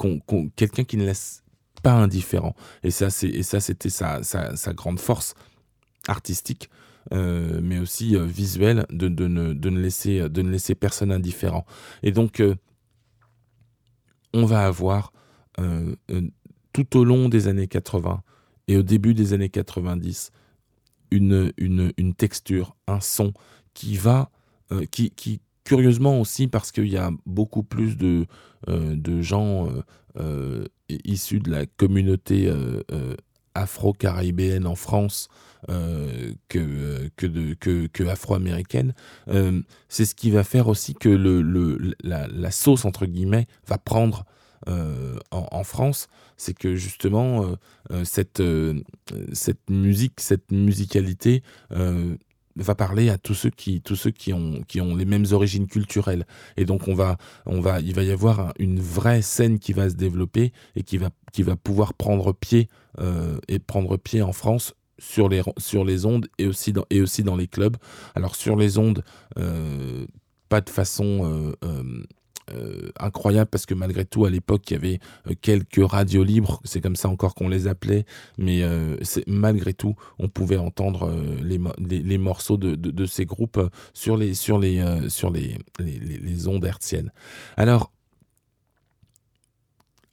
[0.55, 1.43] quelqu'un qui ne laisse
[1.83, 2.55] pas indifférent.
[2.83, 5.35] Et ça, c'est et ça, c'était sa, sa, grande force
[6.07, 6.69] artistique.
[7.13, 11.11] euh, mais aussi euh, visuelle de, de, ne, de, ne laisser, de ne laisser personne
[11.11, 11.65] indifférent.
[12.03, 12.55] Et donc, euh,
[14.35, 15.13] on va avoir
[15.59, 16.21] euh, euh,
[16.73, 18.21] tout au long des années 80
[18.67, 20.31] et au début des années 90
[21.11, 23.31] une, une, texture, un son
[23.73, 24.29] qui va,
[24.73, 28.25] euh, qui, qui curieusement aussi parce qu'il y a beaucoup plus de,
[28.67, 29.69] de gens
[30.89, 32.51] issus de la communauté
[33.55, 35.29] afro-caribéenne en France
[35.69, 38.93] euh, que, que, que, afro-américaine,
[39.29, 43.79] euh, c'est ce qui va faire aussi que le, le, la, sauce, entre guillemets, va
[43.79, 44.25] prendre
[44.67, 46.07] euh, en, en France.
[46.37, 47.55] C'est que justement,
[48.03, 48.43] cette,
[49.31, 51.41] cette musique, cette musicalité
[52.57, 55.67] va parler à tous ceux qui tous ceux qui ont qui ont les mêmes origines
[55.67, 56.25] culturelles.
[56.57, 59.73] Et donc on va on va il va y avoir un- une vraie scène qui
[59.73, 64.21] va se développer et qui va qui va pouvoir prendre pied euh, et prendre pied
[64.21, 67.75] en France sur les sur les ondes et aussi dans et aussi dans les clubs.
[68.15, 69.03] Alors sur les ondes
[69.37, 70.05] euh,
[70.47, 72.03] pas de façon euh,
[72.51, 76.61] euh, incroyable parce que malgré tout à l'époque il y avait euh, quelques radios libres.
[76.63, 78.05] C'est comme ça encore qu'on les appelait.
[78.37, 81.59] Mais euh, malgré tout on pouvait entendre les,
[82.03, 83.59] les, morceaux de, de, ces groupes
[83.93, 87.11] sur les sur les sur les, les, ondes hertziennes.
[87.57, 87.91] Alors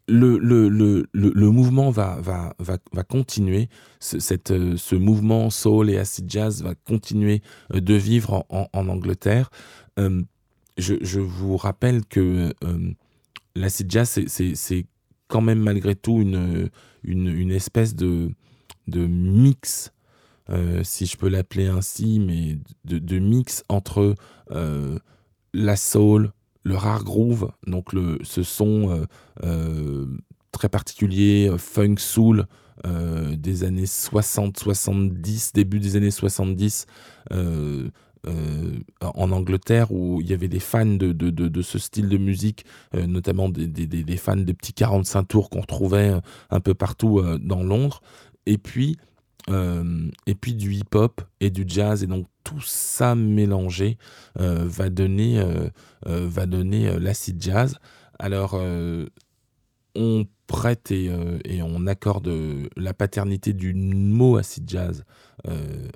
[0.09, 3.69] le, le, le, le, mouvement va, va, va, va continuer,
[4.01, 9.51] ce, cette, ce mouvement soul et acid jazz va continuer de vivre en, en Angleterre.
[10.79, 12.91] Je, vous rappelle que euh,
[13.55, 14.87] l'acid jazz, c'est-
[15.29, 16.69] quand même malgré tout une,
[17.05, 18.31] une, une espèce de,
[18.87, 19.93] de mix,
[20.51, 24.15] euh, si je peux l'appeler ainsi, mais de, de mix entre
[24.51, 24.99] euh,
[25.55, 26.33] la soul,
[26.65, 29.07] le rare groove, donc le, ce son
[30.53, 32.47] très particulier, funk soul
[32.85, 36.87] des années 60-70, début des années 70,
[38.29, 42.19] euh, en Angleterre, où il y avait des fans de, de, de, ce style de
[42.19, 42.65] musique,
[42.95, 46.21] euh, notamment des, des, des, fans des petits 45 tours qu'on retrouvait euh,
[46.51, 48.01] un peu partout dans Londres,
[48.47, 48.97] et puis,
[49.49, 53.99] et puis du hip-hop et du jazz, et donc tout ça mélangé
[54.37, 55.45] va donner,
[56.07, 57.77] va donner l'acid jazz.
[58.21, 58.61] Alors,
[59.95, 61.11] on prête et,
[61.45, 62.33] et on accorde
[62.77, 65.05] la paternité du mot acid jazz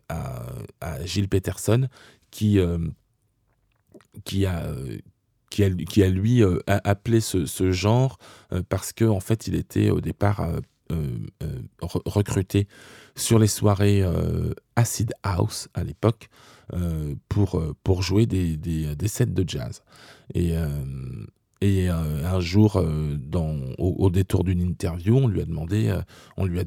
[0.08, 0.46] à,
[0.80, 1.88] à Gilles Peterson,
[2.30, 2.78] qui, euh,
[4.24, 4.98] qui a, euh,
[5.50, 8.18] qui a, qui a lui euh, appelé ce, ce genre
[8.68, 10.48] parce que en fait il était au départ
[10.90, 12.68] re- recruté
[13.14, 14.04] sur les soirées
[14.76, 16.28] acid house à l'époque
[17.28, 19.82] pour pour jouer des, des, des sets de jazz.
[20.34, 20.54] Et
[21.62, 22.84] et un jour,
[23.18, 25.98] dans, au, au détour d'une interview, on lui a demandé,
[26.36, 26.64] on lui a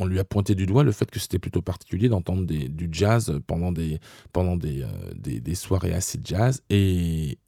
[0.00, 3.40] on lui a pointé du doigt le fait que c'était plutôt particulier d'entendre du jazz
[3.46, 7.38] pendant euh, des, soirées acid jazz et,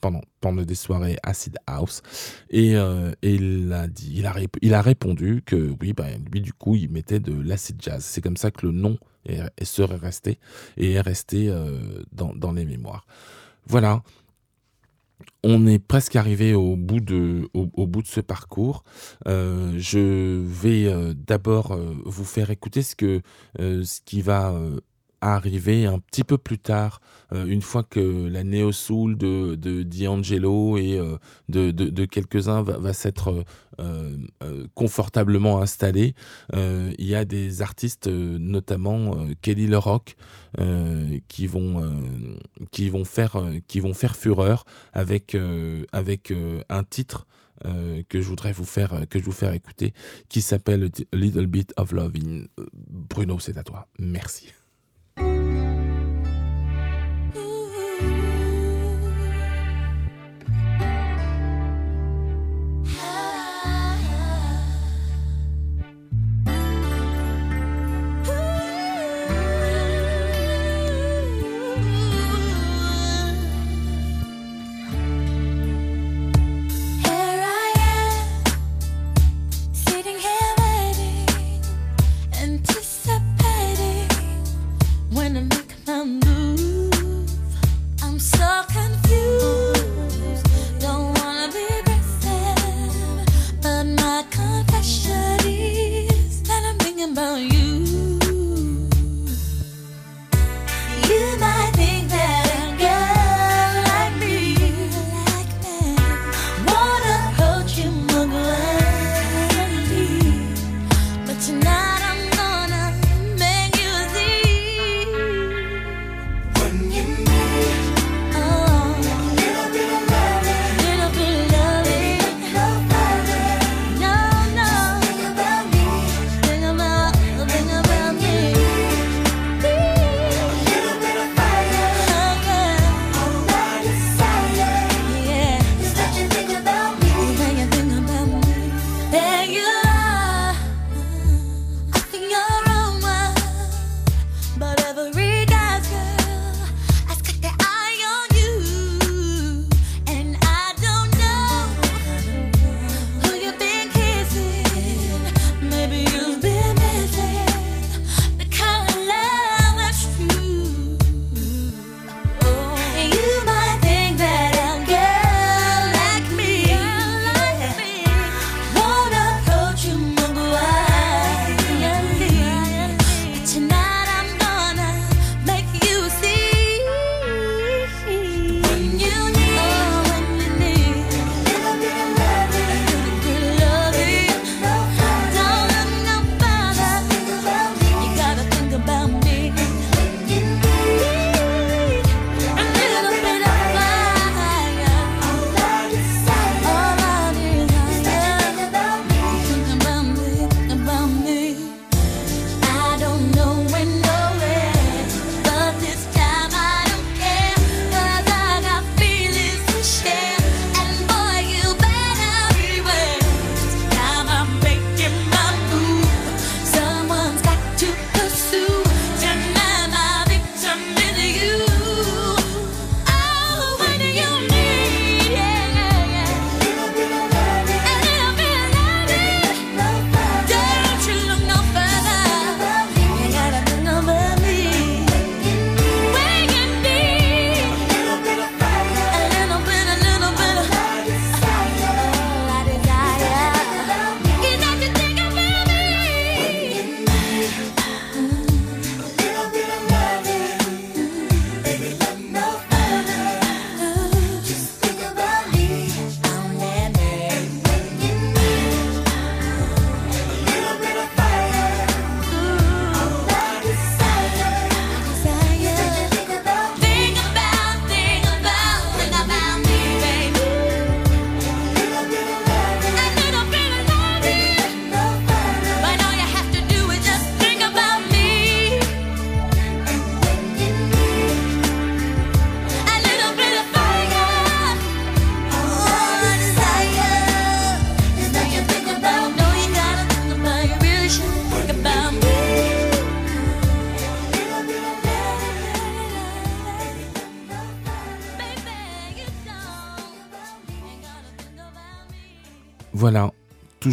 [0.00, 2.02] pendant, des soirées acid house.
[2.50, 4.22] Et, euh, il, a dit,
[4.62, 8.04] il, a répondu que oui, bah, lui, du coup, il mettait de l'acid jazz.
[8.04, 8.98] C'est comme ça que le nom
[9.62, 10.38] serait resté
[10.76, 13.06] et est resté euh, dans les mémoires.
[13.66, 14.02] Voilà.
[15.46, 17.50] On est presque arrivé au bout de,
[18.06, 18.82] ce parcours.
[19.28, 23.20] Euh, je vais euh, d'abord euh, vous faire écouter ce, que,
[23.58, 24.58] ce qui va
[25.32, 27.00] arriver un petit peu plus tard,
[27.32, 31.16] euh, une fois que la néo soul de, D'Angelo et euh,
[31.48, 33.44] de, quelques-uns va, s'être
[33.80, 34.16] euh,
[34.74, 36.14] confortablement installée.
[36.52, 40.16] Il y a des artistes, notamment Kelly LeRock,
[41.28, 41.82] qui vont
[42.70, 45.36] qui vont faire qui vont faire fureur avec
[45.92, 46.32] avec
[46.68, 47.26] un titre
[48.08, 49.94] que je voudrais vous faire que je vous faire écouter
[50.28, 52.48] qui s'appelle Little Bit of Loving.
[52.58, 53.88] Euh, Bruno, c'est à toi.
[53.98, 54.52] Merci.
[55.16, 55.63] Thank you.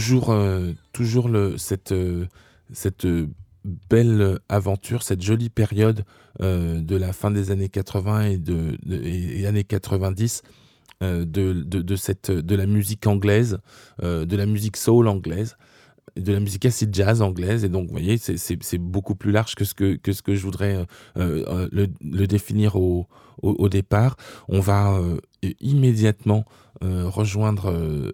[0.01, 2.25] Toujours, euh, toujours cette, euh,
[3.05, 3.27] euh,
[3.89, 6.03] belle aventure, cette jolie période
[6.39, 10.41] de la fin des années 80 et, de, de- et- années 90
[11.03, 13.59] euh, de, de, cette, de la musique anglaise,
[14.01, 15.57] de la musique soul anglaise,
[16.15, 17.63] de la musique acid jazz anglaise.
[17.63, 20.41] Et donc, vous voyez, c'est- beaucoup plus large que ce que, que, ce que je
[20.41, 20.83] voudrais
[21.15, 23.07] le, définir au,
[23.43, 24.15] au, départ.
[24.47, 24.99] On va
[25.59, 26.45] immédiatement
[26.81, 28.11] rejoindre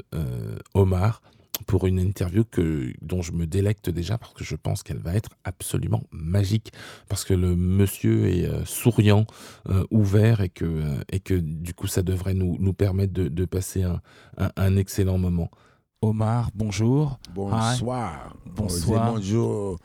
[0.73, 1.21] Omar
[1.65, 5.15] pour une interview que, dont je me délecte déjà parce que je pense qu'elle va
[5.15, 6.71] être absolument magique
[7.09, 9.25] parce que le monsieur est euh, souriant,
[9.69, 13.27] euh, ouvert et que, euh, et que du coup ça devrait nous, nous permettre de,
[13.27, 14.01] de passer un,
[14.37, 15.49] un, un excellent moment.
[16.01, 17.19] Omar, bonjour.
[17.33, 18.35] Bonsoir.
[18.45, 19.13] Bonsoir.
[19.13, 19.79] Bonjour.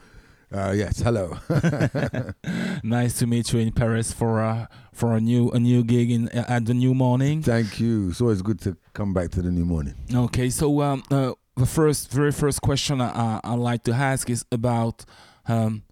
[0.55, 1.35] Uh, yes, hello.
[2.83, 6.29] nice to meet you in Paris for a, for a new a new gig in
[6.29, 7.41] at the New Morning.
[7.41, 8.11] Thank you.
[8.11, 9.95] It's always good to come back to the new morning.
[10.15, 14.45] Okay, so um, uh, the first, very first question I, I like to ask is
[14.51, 15.05] about
[15.47, 15.83] um,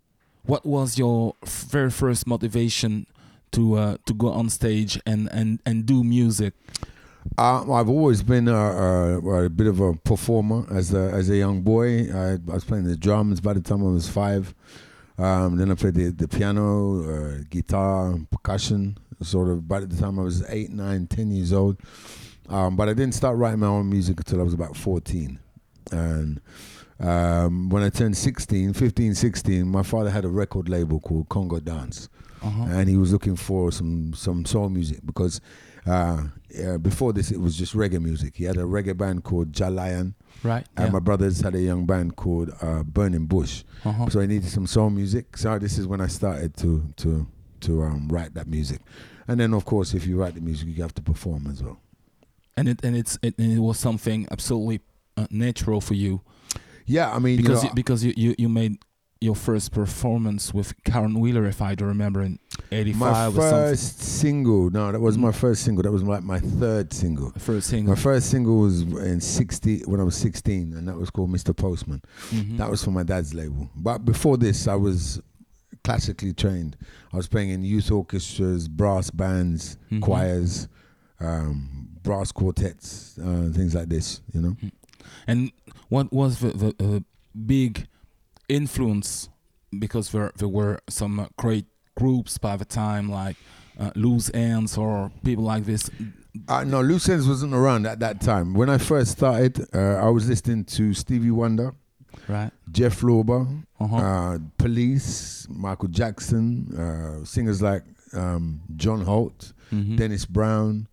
[0.45, 3.07] what was your very first motivation
[3.53, 6.55] to uh, to go on stage and, and, and do music?
[7.37, 11.37] Uh, I've always been a, a, a bit of a performer as a, as a
[11.37, 12.11] young boy.
[12.13, 14.55] I, I was playing the drums by the time I was five.
[15.19, 20.19] Um, then I played the, the piano, uh, guitar, percussion, sort of by the time
[20.19, 21.77] I was eight, nine, ten years old.
[22.49, 25.39] Um, but I didn't start writing my own music until I was about 14.
[25.93, 26.41] And
[26.99, 31.61] um, when I turned 16, 15, 16, my father had a record label called Congo
[31.61, 32.09] Dance.
[32.43, 32.65] Uh-huh.
[32.71, 35.41] And he was looking for some, some soul music because
[35.87, 36.25] uh,
[36.65, 38.37] uh, before this, it was just reggae music.
[38.37, 40.15] He had a reggae band called Jalayan.
[40.43, 40.67] Right.
[40.77, 40.93] And yeah.
[40.93, 43.65] my brothers had a young band called uh, Burning Bush.
[43.85, 44.09] Uh-huh.
[44.09, 45.37] So I needed some soul music.
[45.37, 47.27] So this is when I started to to
[47.61, 48.81] to um, write that music.
[49.29, 51.79] And then of course, if you write the music, you have to perform as well.
[52.61, 54.81] and it and it's it, and it was something absolutely
[55.31, 56.21] natural for you
[56.87, 58.79] Yeah, I mean, because you you, because you, you, you made
[59.23, 62.39] your first performance with Karen Wheeler, if I do remember, in
[62.73, 63.51] my '85 or something.
[63.51, 64.71] first single.
[64.71, 65.83] No, that was my first single.
[65.83, 67.31] That was like my third single.
[67.39, 67.95] First single.
[67.95, 71.55] My first single was in sixty when I was sixteen, and that was called Mr.
[71.55, 72.01] Postman.
[72.31, 72.57] Mhm.
[72.57, 73.69] That was for my dad's label.
[73.77, 75.21] But before this, I was
[75.85, 76.79] classically trained.
[77.13, 80.01] I was playing in youth orchestras, brass bands, Mhm.
[80.01, 80.67] choirs,
[81.21, 84.23] um, brass quartets, uh, things like this.
[84.33, 84.57] You know.
[85.27, 85.53] And
[85.89, 87.01] what was the, the uh,
[87.47, 87.87] big
[88.49, 89.29] influence?
[89.79, 91.67] Because there there were some uh, great
[91.97, 93.37] groups by the time, like
[93.79, 95.89] uh, Loose Ends or people like this.
[96.49, 98.55] Uh, no, Loose Ends wasn't around at that time.
[98.55, 101.73] When I first started, uh, I was listening to Stevie Wonder,
[102.29, 102.51] Right.
[102.73, 103.47] Jeff Lorber,
[103.79, 103.97] Uh-huh.
[103.97, 109.97] uh, Police, Michael Jackson, uh, singers like um, John Holt, Mhm.
[109.97, 110.89] Dennis Brown,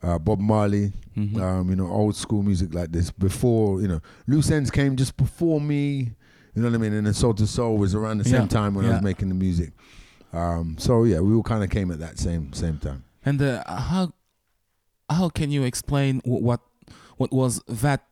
[0.00, 1.40] uh, Bob Marley, Mhm.
[1.40, 3.10] um, you know, old school music like this.
[3.10, 6.14] Before, you know, Loose Ends came just before me,
[6.54, 6.92] you know what I mean?
[6.94, 9.28] And then Soul to Soul was around the same Yeah, time when I was making
[9.28, 9.72] the music.
[10.32, 13.04] Um, so yeah, we all kind of came at that same same time.
[13.24, 14.12] And uh, how
[15.10, 16.60] how can you explain wh- what
[17.18, 18.04] what was that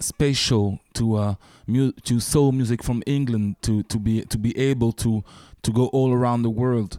[0.00, 1.34] special to uh
[1.66, 5.22] mu- to soul music from England to to be to be able to
[5.62, 6.98] to go all around the world?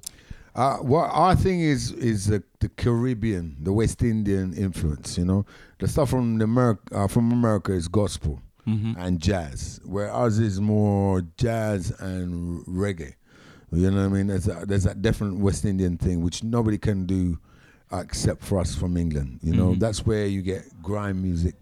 [0.57, 5.15] Uh, what our thing is is the, the Caribbean, the West Indian influence.
[5.17, 5.45] You know,
[5.79, 8.95] the stuff from the America uh, from America is gospel Mhm.
[8.97, 13.13] and jazz, where ours is more jazz and reggae.
[13.71, 14.27] You know what I mean?
[14.27, 17.37] There's a, there's that different West Indian thing which nobody can do
[17.93, 19.39] except for us from England.
[19.41, 19.79] You know, Mhm.
[19.79, 21.55] that's where you get grime music.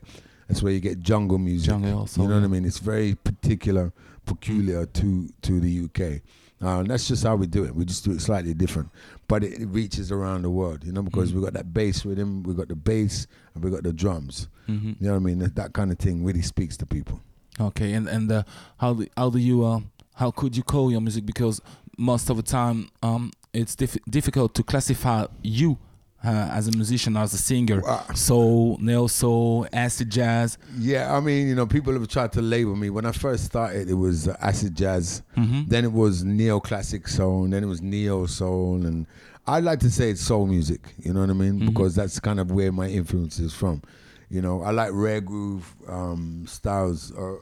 [0.47, 1.67] That's where you get jungle music.
[1.69, 2.65] Jungle also, you know what I mean?
[2.65, 3.91] It's very particular,
[4.25, 6.21] peculiar to to the UK.
[6.61, 7.75] Uh, that's just how we do it.
[7.75, 8.89] We just do it slightly different,
[9.27, 10.83] but it, it reaches around the world.
[10.85, 11.35] You know, because Mhm.
[11.35, 14.47] we got that bass rhythm, we got the bass, and we got the drums.
[14.67, 14.95] Mhm.
[14.99, 15.39] You know what I mean?
[15.39, 17.19] That, that kind of thing really speaks to people.
[17.59, 18.43] Okay, and and uh,
[18.77, 19.81] how do, how do you uh,
[20.15, 21.25] how could you call your music?
[21.25, 21.61] Because
[21.97, 25.77] most of the time, um, it's diff- difficult to classify you
[26.25, 27.81] uh, as a musician, as a singer.
[28.15, 30.57] soul, neo soul, acid jazz.
[30.79, 32.89] Yeah, I mean, you know, people have tried to label me.
[32.89, 35.21] When I first started, it was uh, acid jazz.
[35.37, 35.69] Mhm.
[35.69, 37.47] Then it was neoclassic soul.
[37.47, 38.85] Then it was neo soul.
[38.85, 39.05] And
[39.47, 40.81] I like to say it's soul music.
[41.03, 41.59] You know what I mean?
[41.61, 41.65] Mhm.
[41.67, 43.81] Because that's kind of where my influence is from.
[44.29, 47.37] You know, I like rare groove um, styles of,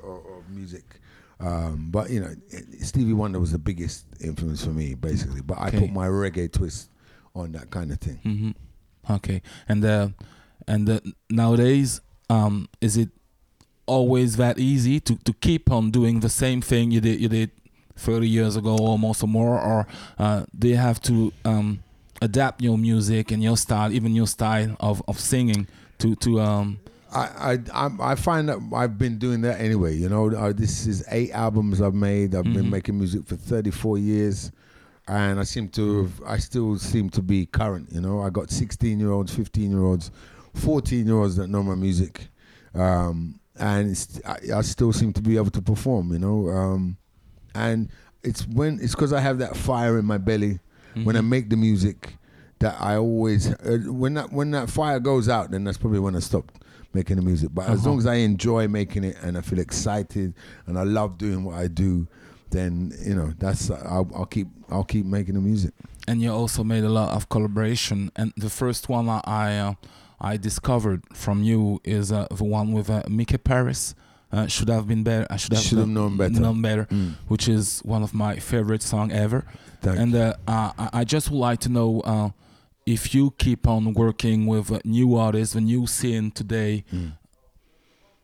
[0.49, 0.83] music.
[1.39, 2.33] Um, but you know,
[2.81, 5.41] Stevie Wonder was the biggest influence for me, basically.
[5.41, 6.89] But I put my reggae twist
[7.35, 8.17] on that kind of thing.
[8.23, 8.51] hmm
[9.09, 10.09] Okay, and uh,
[10.67, 10.99] and uh,
[11.29, 13.09] nowadays, um, is it
[13.85, 17.51] always that easy to, to keep on doing the same thing you did you did
[17.95, 19.87] thirty years ago, almost or more, or
[20.17, 21.83] uh, do you have to um,
[22.21, 25.67] adapt your music and your style, even your style of, of singing,
[25.99, 26.79] to to um,
[27.13, 29.95] I, I I find that I've been doing that anyway.
[29.95, 32.33] You know, uh, this is eight albums I've made.
[32.35, 32.69] I've been Mhm.
[32.71, 34.51] making music for 34 years,
[35.07, 37.89] and I seem to I still seem to be current.
[37.91, 40.11] You know, I got 16 year olds, 15 year olds,
[40.53, 42.27] 14 year olds that know my music,
[42.73, 46.11] um, and it's, I, I still seem to be able to perform.
[46.11, 46.97] You know, um,
[47.55, 47.89] and
[48.23, 50.59] it's when it's because I have that fire in my belly
[51.03, 51.27] when I Mhm.
[51.29, 52.17] make the music
[52.59, 56.15] that I always uh, when that when that fire goes out, then that's probably when
[56.15, 56.51] I stop
[56.93, 57.49] making the music.
[57.53, 57.89] But as Uh-huh.
[57.89, 60.33] long as I enjoy making it and I feel excited
[60.67, 62.07] and I love doing what I do,
[62.53, 65.73] then you know that's I'll, I'll keep I'll keep making the music.
[66.07, 68.11] and you also made a lot of collaboration.
[68.15, 69.73] And the first one I I, uh,
[70.31, 73.95] I discovered from you is uh, the one with uh, Mickey Paris.
[74.35, 75.27] Uh, should have been better.
[75.29, 76.39] I should have, Should have known better.
[76.39, 77.13] Known better, Mm.
[77.27, 79.45] which is one of my favorite song ever.
[79.81, 82.29] Thank and uh, uh, I- I just would like to know uh,
[82.85, 87.11] if you keep on working with uh, new artists, the new scene today Mm.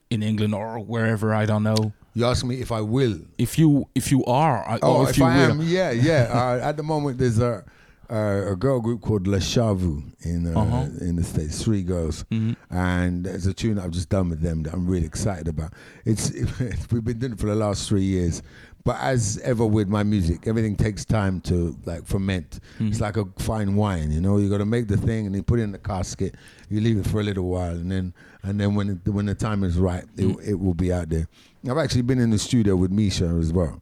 [0.09, 1.33] in England or wherever.
[1.33, 1.93] I don't know.
[2.13, 3.19] You ask me if I will.
[3.37, 5.51] If you if you are, I- Oh, if, if you I will.
[5.51, 6.29] am, yeah, yeah.
[6.61, 7.63] uh, at the moment, there's a
[8.11, 10.87] uh, a girl group called La Chavu in uh, Uh-huh.
[10.99, 11.63] in the states.
[11.63, 12.55] Three girls, Mhm.
[12.71, 15.73] and there's a tune I've just done with them that I'm really excited about.
[16.05, 16.31] It's
[16.91, 18.41] we've been doing it for the last three years,
[18.89, 22.59] but as ever with my music, everything takes time to like ferment.
[22.79, 23.01] It's Mhm.
[23.01, 24.37] like a fine wine, you know.
[24.37, 26.33] You got to make the thing and you put it in the casket.
[26.71, 29.35] You leave it for a little while, and then and then when it, when the
[29.35, 30.47] time is right, it, Mm.
[30.51, 31.27] it will be out there.
[31.69, 33.79] I've actually been in the studio with Misha as well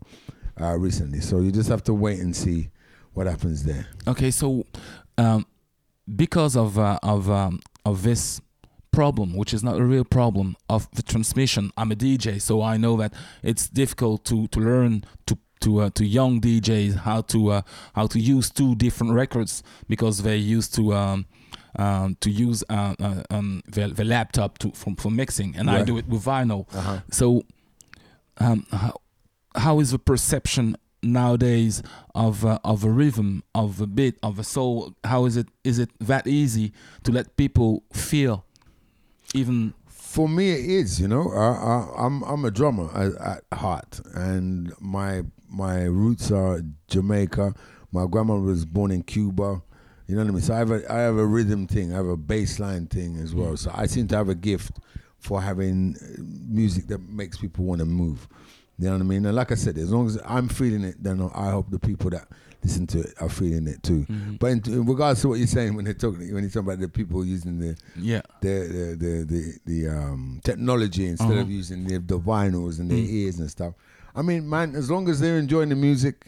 [0.59, 2.69] uh, recently, so you just have to wait and see
[3.13, 3.85] what happens there.
[4.07, 4.65] Okay, so
[5.17, 5.45] um,
[6.23, 8.41] because of uh, of um, of this
[8.97, 12.77] problem, which is not a real problem of the transmission, I'm a DJ, so I
[12.77, 17.39] know that it's difficult to to learn to to uh, to young DJs how to
[17.57, 17.61] uh,
[17.93, 20.83] how to use two different records because they used to.
[20.93, 21.25] Um,
[21.79, 25.83] um, to use uh, uh, um, the, the laptop to for, for mixing, and I
[25.83, 26.65] do it with vinyl.
[26.73, 27.01] Uh-huh.
[27.11, 27.43] So,
[28.39, 28.95] um, how,
[29.53, 31.83] how is the perception nowadays
[32.15, 34.95] of uh, of a rhythm, of a beat, of a soul?
[35.03, 35.49] How is it?
[35.63, 36.71] Is it that easy
[37.03, 38.46] to let people feel?
[39.37, 40.99] Even For me, it is.
[40.99, 43.13] You know, I, I, I'm I'm a drummer at,
[43.51, 47.53] at heart, and my my roots are Jamaica.
[47.91, 49.61] My grandma was born in Cuba.
[50.07, 50.41] You know what I mean?
[50.41, 51.93] So I have a I have a rhythm thing.
[51.93, 53.57] I have a bass line thing as well.
[53.57, 54.79] So I seem to have a gift
[55.19, 55.95] for having
[56.47, 58.27] music that makes people want to move.
[58.79, 59.25] You know what I mean?
[59.25, 62.11] And like I said, as long as I'm feeling it, then I hope the people
[62.11, 62.27] that
[62.63, 64.05] listen to it are feeling it too.
[64.09, 64.37] Mhm.
[64.39, 66.79] But in, in regards to what you're saying when they're talking, when you talk about
[66.79, 71.49] the people using the yeah, the the the the, the um, technology instead of Uh-huh.
[71.49, 73.09] using the, the vinyls and their Mm.
[73.09, 73.73] ears and stuff.
[74.15, 76.25] I mean, man, as long as they're enjoying the music,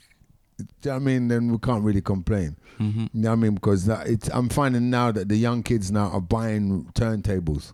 [0.58, 2.56] do you know what I mean, then we can't really complain.
[2.78, 3.54] hmm You know what I mean?
[3.56, 7.74] Because that, it's I'm finding now that the young kids now are buying turntables.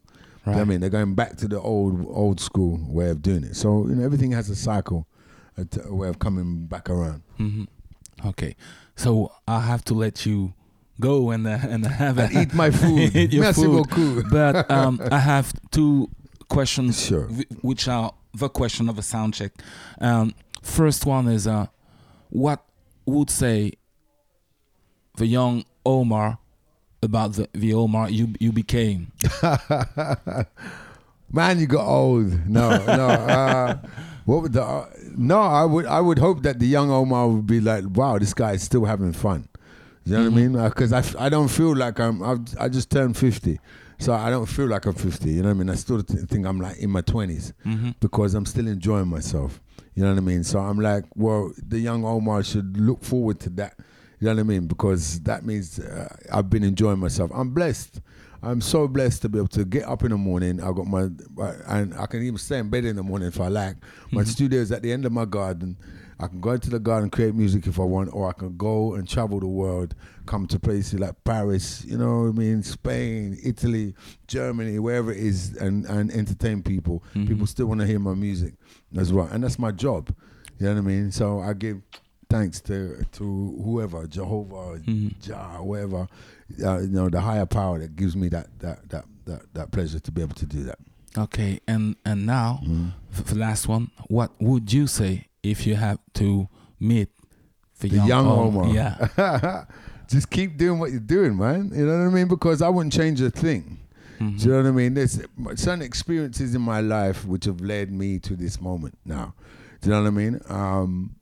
[0.53, 3.55] What I mean, they're going back to the old old school way of doing it.
[3.55, 5.07] So you know, everything has a cycle,
[5.57, 7.21] a, t- a way of coming back around.
[7.37, 7.63] hmm
[8.25, 8.55] Okay,
[8.95, 10.53] so I have to let you
[11.01, 13.15] go and uh, and have a, And eat my food.
[13.15, 13.87] eat your Merci food.
[13.89, 14.29] beaucoup.
[14.31, 16.09] But um, I have two
[16.47, 17.27] questions, Sure.
[17.27, 19.51] whi- which are the question of a sound check.
[19.99, 21.65] Um, first one is, uh,
[22.29, 22.63] what
[23.05, 23.73] would say
[25.17, 26.37] the young Omar
[27.05, 29.11] about the, the Omar you you became?
[31.31, 32.47] Man, you got old.
[32.47, 33.07] No, no.
[33.09, 33.77] Uh,
[34.25, 34.63] what would the?
[34.63, 35.85] Uh, no, I would.
[35.85, 38.85] I would hope that the young Omar would be like, "Wow, this guy is still
[38.85, 39.47] having fun."
[40.05, 40.53] You know what I mean?
[40.53, 42.21] Because I, f- I don't feel like I'm.
[42.23, 43.59] I've, I just turned fifty,
[43.97, 45.31] so I don't feel like I'm fifty.
[45.31, 45.69] You know what I mean?
[45.71, 49.59] I still th- think I'm like in my twenties hmm because I'm still enjoying myself.
[49.95, 50.43] You know what I mean?
[50.43, 53.77] So I'm like, well, the young Omar should look forward to that.
[54.19, 54.67] You know what I mean?
[54.67, 57.31] Because that means uh, I've been enjoying myself.
[57.33, 58.01] I'm blessed.
[58.41, 60.61] I'm so blessed to be able to get up in the morning.
[60.61, 61.09] I got my,
[61.67, 63.75] and I can even stay in bed in the morning if I like.
[64.11, 65.77] My studio is at the end of my garden.
[66.17, 68.93] I can go into the garden, create music if I want, or I can go
[68.93, 69.95] and travel the world,
[70.25, 73.95] come to places like Paris, you know what I mean, Spain, Italy,
[74.27, 77.03] Germany, wherever it is, and, and entertain people.
[77.15, 77.27] Mhm.
[77.27, 78.53] People still want to hear my music
[78.95, 80.15] as well, and that's my job.
[80.57, 81.11] You know what I mean?
[81.11, 81.81] So I give
[82.35, 83.23] thanks to to
[83.63, 85.19] whoever, Jehovah, Mhm.
[85.21, 86.07] Jah, whoever,
[86.63, 89.99] uh, you know, the higher power that gives me that that that that, that pleasure
[89.99, 90.79] to be able to do that.
[91.17, 92.91] Okay, and and now Mhm.
[93.13, 93.89] f- the last one.
[94.07, 96.47] What would you say if you have to
[96.79, 97.09] meet
[97.79, 98.67] the, The young Omar.
[98.73, 99.65] Yeah.
[100.07, 101.71] Just keep doing what you're doing, man.
[101.75, 102.27] You know what I mean?
[102.27, 103.79] Because I wouldn't change a thing.
[104.19, 104.37] Mhm.
[104.39, 104.93] Do you know what I mean?
[104.93, 105.19] There's
[105.55, 109.33] certain experiences in my life which have led me to this moment now.
[109.81, 110.39] Do you know what I mean?
[110.47, 111.15] Um,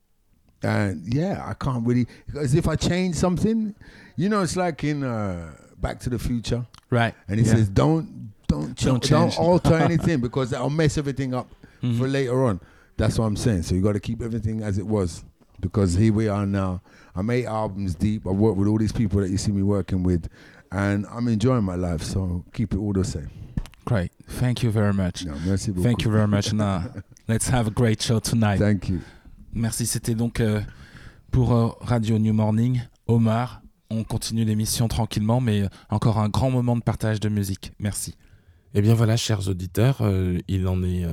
[0.64, 3.74] and yeah, I can't really because if I change something,
[4.16, 7.14] you know, it's like in uh, Back to the Future, Right.
[7.28, 7.52] and he yeah.
[7.54, 9.36] says, "Don't, don't don't, change.
[9.36, 11.48] alter anything because that'll mess everything up
[11.82, 11.98] Mhm.
[11.98, 12.60] for later on.
[12.96, 13.62] That's what I'm saying.
[13.64, 15.24] So you got to keep everything as it was
[15.60, 16.80] because here we are now.
[17.14, 18.26] I'm eight albums deep.
[18.26, 20.28] I work with all these people that you see me working with,
[20.72, 22.02] and I'm enjoying my life.
[22.02, 23.30] So keep it all the same.
[23.84, 24.12] Great.
[24.28, 25.26] Thank you very much.
[25.26, 25.84] No, merci beaucoup.
[25.84, 26.52] Thank you very much.
[26.54, 26.84] Now,
[27.28, 28.58] let's have a great show tonight.
[28.58, 29.00] Thank you.
[29.54, 29.86] Merci.
[29.86, 30.60] C'était donc euh,
[31.30, 33.62] pour euh, Radio New Morning, Omar.
[33.88, 37.72] On continue l'émission tranquillement, mais euh, encore un grand moment de partage de musique.
[37.78, 38.16] Merci.
[38.74, 40.02] Eh bien voilà, chers auditeurs,
[40.48, 41.06] il en est,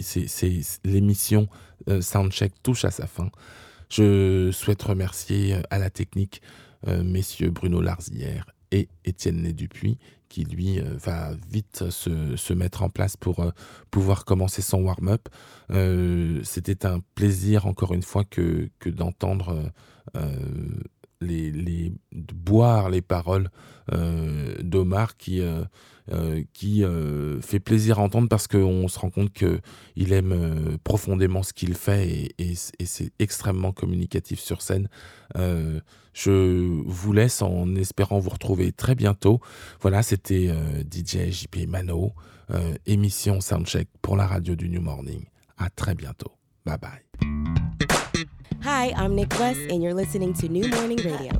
[0.00, 1.48] c'est, l'émission
[2.02, 3.30] Soundcheck touche à sa fin.
[3.88, 6.42] Je souhaite remercier à la technique
[6.86, 9.96] messieurs Bruno Larzière et Étienne Né Dupuis,
[10.30, 13.50] qui lui euh, va vite se, se mettre en place pour euh,
[13.90, 15.28] pouvoir commencer son warm-up.
[15.72, 19.70] Euh, C'était un plaisir encore une fois que, que d'entendre
[21.20, 23.50] les, les de boire les paroles
[24.62, 25.40] d'Omar qui
[26.52, 26.84] qui
[27.42, 29.60] fait plaisir à entendre parce qu'on se rend compte que
[29.94, 34.88] il aime profondément ce qu'il fait et, et c'est extrêmement communicatif sur scène.
[36.12, 39.40] Je vous laisse en espérant vous retrouver très bientôt.
[39.80, 42.12] Voilà, c'était euh, DJ JP Mano,
[42.50, 45.24] euh, émission Soundcheck pour la radio du New Morning.
[45.56, 46.32] À très bientôt.
[46.64, 47.02] Bye bye.
[48.62, 51.32] Hi, I'm Nick West and you're listening to New Morning Radio.